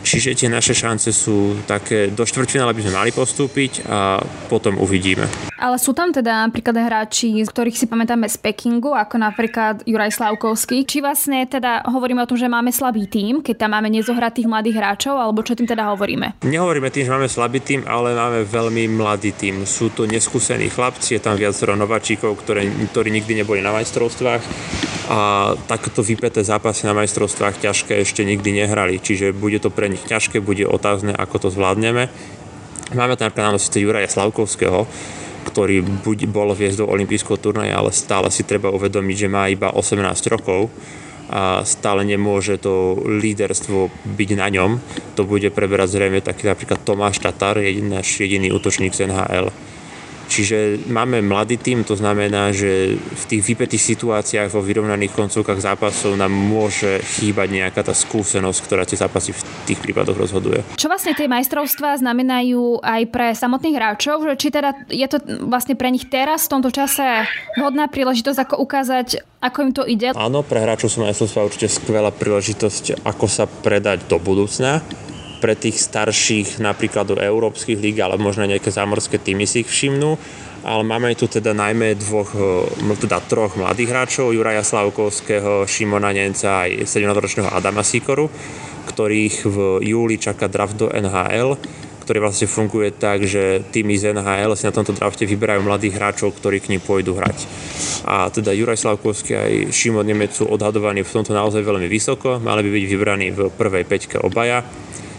[0.00, 5.28] Čiže tie naše šance sú také, do štvrťfinále by sme mali postúpiť a potom uvidíme.
[5.60, 10.16] Ale sú tam teda napríklad hráči, z ktorých si pamätáme z Pekingu, ako napríklad Juraj
[10.16, 10.88] Slavkovský.
[10.88, 14.80] Či vlastne teda hovoríme o tom, že máme slabý tým, keď tam máme nezohratých mladých
[14.80, 16.40] hráčov, alebo čo tým teda hovoríme?
[16.48, 19.68] Nehovoríme tým, že máme slabý tým, ale máme veľmi mladý tým.
[19.68, 24.40] Sú to neskúsení chlapci, je tam viacero nováčikov, ktorí nikdy neboli na majstrovstvách
[25.10, 30.06] a takéto vypeté zápasy na majstrovstvách ťažké ešte nikdy nehrali, čiže bude to pre nich
[30.06, 32.06] ťažké, bude otázne, ako to zvládneme.
[32.94, 34.86] Máme tam napríklad na síce Juraja Slavkovského,
[35.50, 39.74] ktorý buď bol viesť do olympijského turnaja, ale stále si treba uvedomiť, že má iba
[39.74, 39.98] 18
[40.30, 40.70] rokov
[41.30, 44.78] a stále nemôže to líderstvo byť na ňom.
[45.18, 49.50] To bude preberať zrejme taký napríklad Tomáš Tatar, náš jediný útočník z NHL
[50.30, 56.14] Čiže máme mladý tým, to znamená, že v tých vypetých situáciách vo vyrovnaných koncovkách zápasov
[56.14, 60.62] nám môže chýbať nejaká tá skúsenosť, ktorá tie zápasy v tých prípadoch rozhoduje.
[60.78, 64.22] Čo vlastne tie majstrovstvá znamenajú aj pre samotných hráčov?
[64.22, 65.18] Že či teda je to
[65.50, 67.26] vlastne pre nich teraz v tomto čase
[67.58, 70.14] vhodná príležitosť ako ukázať, ako im to ide?
[70.14, 74.78] Áno, pre hráčov sú majstrovstvá určite skvelá príležitosť, ako sa predať do budúcna
[75.40, 80.20] pre tých starších napríklad do európskych líg, ale možno nejaké zámorské týmy si ich všimnú.
[80.60, 86.68] Ale máme tu teda najmä dvoch, e, teda troch mladých hráčov, Juraja Slavkovského, Šimona Nenca
[86.68, 88.28] aj 17-ročného Adama Sikoru,
[88.92, 91.56] ktorých v júli čaká draft do NHL
[92.10, 96.34] ktorý vlastne funguje tak, že týmy z NHL si na tomto drafte vyberajú mladých hráčov,
[96.34, 97.46] ktorí k ním pôjdu hrať.
[98.02, 102.66] A teda Juraj Slavkovský aj Šimon Nemec sú odhadovaní v tomto naozaj veľmi vysoko, mali
[102.66, 104.66] by byť vybraní v prvej peťke obaja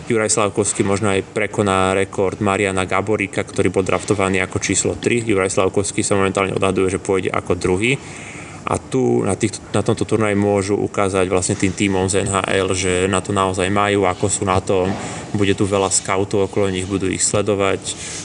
[0.09, 5.29] Juraj Slavkovský možno aj prekoná rekord Mariana Gaborika, ktorý bol draftovaný ako číslo 3.
[5.29, 7.99] Juraj Slavkovský sa momentálne odhaduje, že pôjde ako druhý.
[8.61, 12.93] A tu na, tých, na tomto turnaji môžu ukázať vlastne tým týmom z NHL, že
[13.09, 14.93] na to naozaj majú, ako sú na tom.
[15.33, 17.81] Bude tu veľa scoutov okolo nich, budú ich sledovať,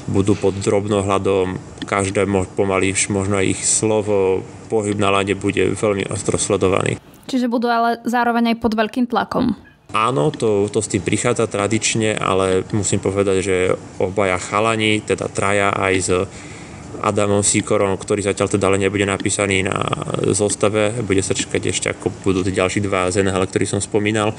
[0.06, 1.56] budú pod drobnohľadom,
[1.88, 7.00] každé pomaly možno ich slovo, pohyb na lade bude veľmi ostro sledovaný.
[7.26, 9.65] Čiže budú ale zároveň aj pod veľkým tlakom.
[9.94, 13.56] Áno, to, to s tým prichádza tradične, ale musím povedať, že
[14.02, 16.10] obaja chalani, teda traja aj z
[17.00, 19.86] Adamom Sikorom, ktorý zatiaľ teda ale nebude napísaný na
[20.32, 24.32] zostave, bude sa čakať ešte ako budú tie ďalší dva z NHL, ktorý som spomínal,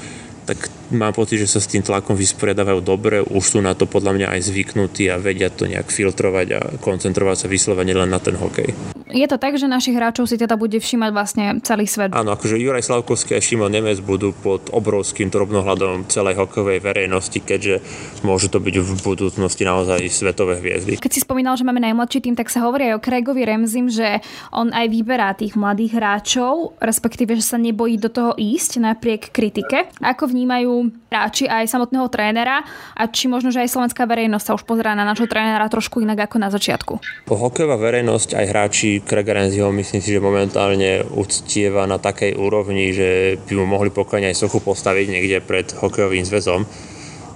[0.48, 4.16] tak mám pocit, že sa s tým tlakom vysporiadávajú dobre, už sú na to podľa
[4.16, 8.32] mňa aj zvyknutí a vedia to nejak filtrovať a koncentrovať sa vyslovene len na ten
[8.32, 8.72] hokej.
[9.08, 12.12] Je to tak, že našich hráčov si teda bude všímať vlastne celý svet?
[12.12, 17.80] Áno, akože Juraj Slavkovský a Šimon Nemec budú pod obrovským drobnohľadom celej hokejovej verejnosti, keďže
[18.20, 21.00] môžu to byť v budúcnosti naozaj svetové hviezdy.
[21.00, 24.20] Keď si spomínal, že máme najmladší tým, tak sa hovorí aj o Craigovi Remzim, že
[24.52, 29.88] on aj vyberá tých mladých hráčov, respektíve, že sa nebojí do toho ísť napriek kritike.
[30.04, 32.62] Ako vnímajú hráči aj samotného trénera
[32.94, 36.30] a či možno, že aj slovenská verejnosť sa už pozerá na nášho trénera trošku inak
[36.30, 36.94] ako na začiatku?
[37.26, 43.42] Hokejová verejnosť aj hráči Craig Renzio myslím si, že momentálne uctieva na takej úrovni, že
[43.50, 46.62] by mu mohli pokojne aj sochu postaviť niekde pred hokejovým zväzom.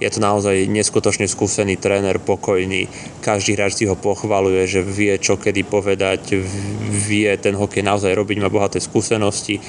[0.01, 2.91] Je to naozaj neskutočne skúsený tréner, pokojný.
[3.23, 6.43] Každý hráč si ho pochvaluje, že vie čo kedy povedať,
[6.91, 9.63] vie ten hokej naozaj robiť, má bohaté skúsenosti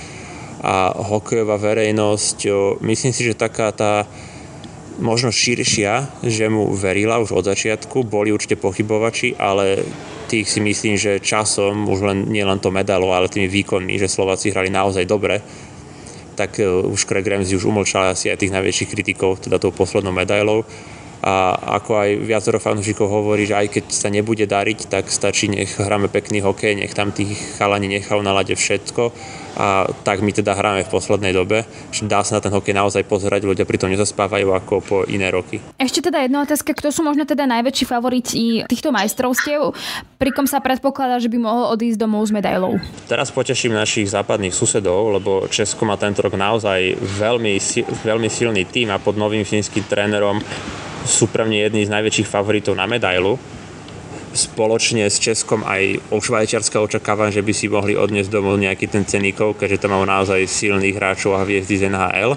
[0.65, 2.49] a hokejová verejnosť,
[2.81, 4.09] myslím si, že taká tá
[4.97, 9.85] možno širšia, že mu verila už od začiatku, boli určite pochybovači, ale
[10.31, 14.09] tých si myslím, že časom, už len, nie len to medalo, ale tými výkonmi, že
[14.09, 15.45] Slováci hrali naozaj dobre,
[16.39, 20.15] tak e, už Craig Ramsey už umlčal asi aj tých najväčších kritikov, teda tou poslednou
[20.15, 20.65] medailou.
[21.25, 25.81] A ako aj viacero fanúšikov hovorí, že aj keď sa nebude dariť, tak stačí, nech
[25.81, 29.13] hráme pekný hokej, nech tam tých chalani nechajú na lade všetko
[29.55, 31.63] a tak my teda hráme v poslednej dobe,
[31.95, 35.63] že dá sa na ten hokej naozaj pozerať, ľudia pritom nezaspávajú ako po iné roky.
[35.79, 39.75] Ešte teda jedna otázka, kto sú možno teda najväčší favoriti týchto majstrovstiev,
[40.19, 42.81] pri kom sa predpokladá, že by mohol odísť domov s medailou?
[43.07, 47.55] Teraz poteším našich západných susedov, lebo Česko má tento rok naozaj veľmi,
[48.03, 50.43] veľmi silný tým a pod novým fínskym trénerom
[51.05, 53.37] sú pre mňa jedni z najväčších favoritov na medailu.
[54.35, 59.07] Spoločne s Českom aj o Švajčiarska očakávam, že by si mohli odniesť domov nejaký ten
[59.07, 62.35] ceníkov, keďže tam majú naozaj silných hráčov a hviezdy z NHL.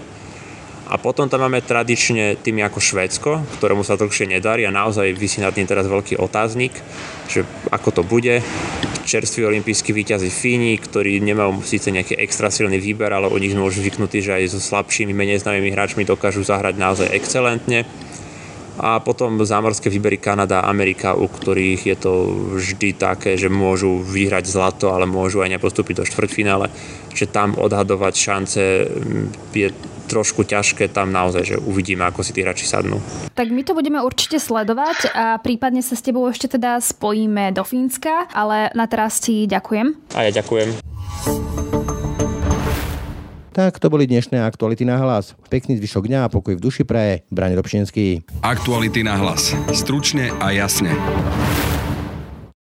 [0.87, 5.41] A potom tam máme tradične tým ako Švédsko, ktorému sa dlhšie nedarí a naozaj vysí
[5.41, 6.77] nad tým teraz veľký otáznik,
[7.27, 8.45] že ako to bude.
[9.03, 13.65] Čerství olimpijskí výťazí Fíni, ktorí nemajú síce nejaký extra silný výber, ale u nich sme
[13.65, 17.89] už zvyknutí, že aj so slabšími, menej známymi hráčmi dokážu zahrať naozaj excelentne
[18.77, 22.13] a potom zámorské výbery Kanada a Amerika, u ktorých je to
[22.57, 26.69] vždy také, že môžu vyhrať zlato, ale môžu aj nepostúpiť do štvrťfinále,
[27.13, 29.69] že tam odhadovať šance mm, je
[30.07, 33.03] trošku ťažké, tam naozaj, že uvidíme, ako si tí hráči sadnú.
[33.35, 37.67] Tak my to budeme určite sledovať a prípadne sa s tebou ešte teda spojíme do
[37.67, 40.15] Fínska, ale na teraz ti ďakujem.
[40.15, 41.86] A ja ďakujem.
[43.57, 45.33] Tak to boli dnešné aktuality na hlas.
[45.49, 47.25] Pekný zvyšok dňa a pokoj v duši praje.
[47.33, 48.21] Braň Robšinský.
[48.45, 49.49] Aktuality na hlas.
[49.73, 50.93] Stručne a jasne.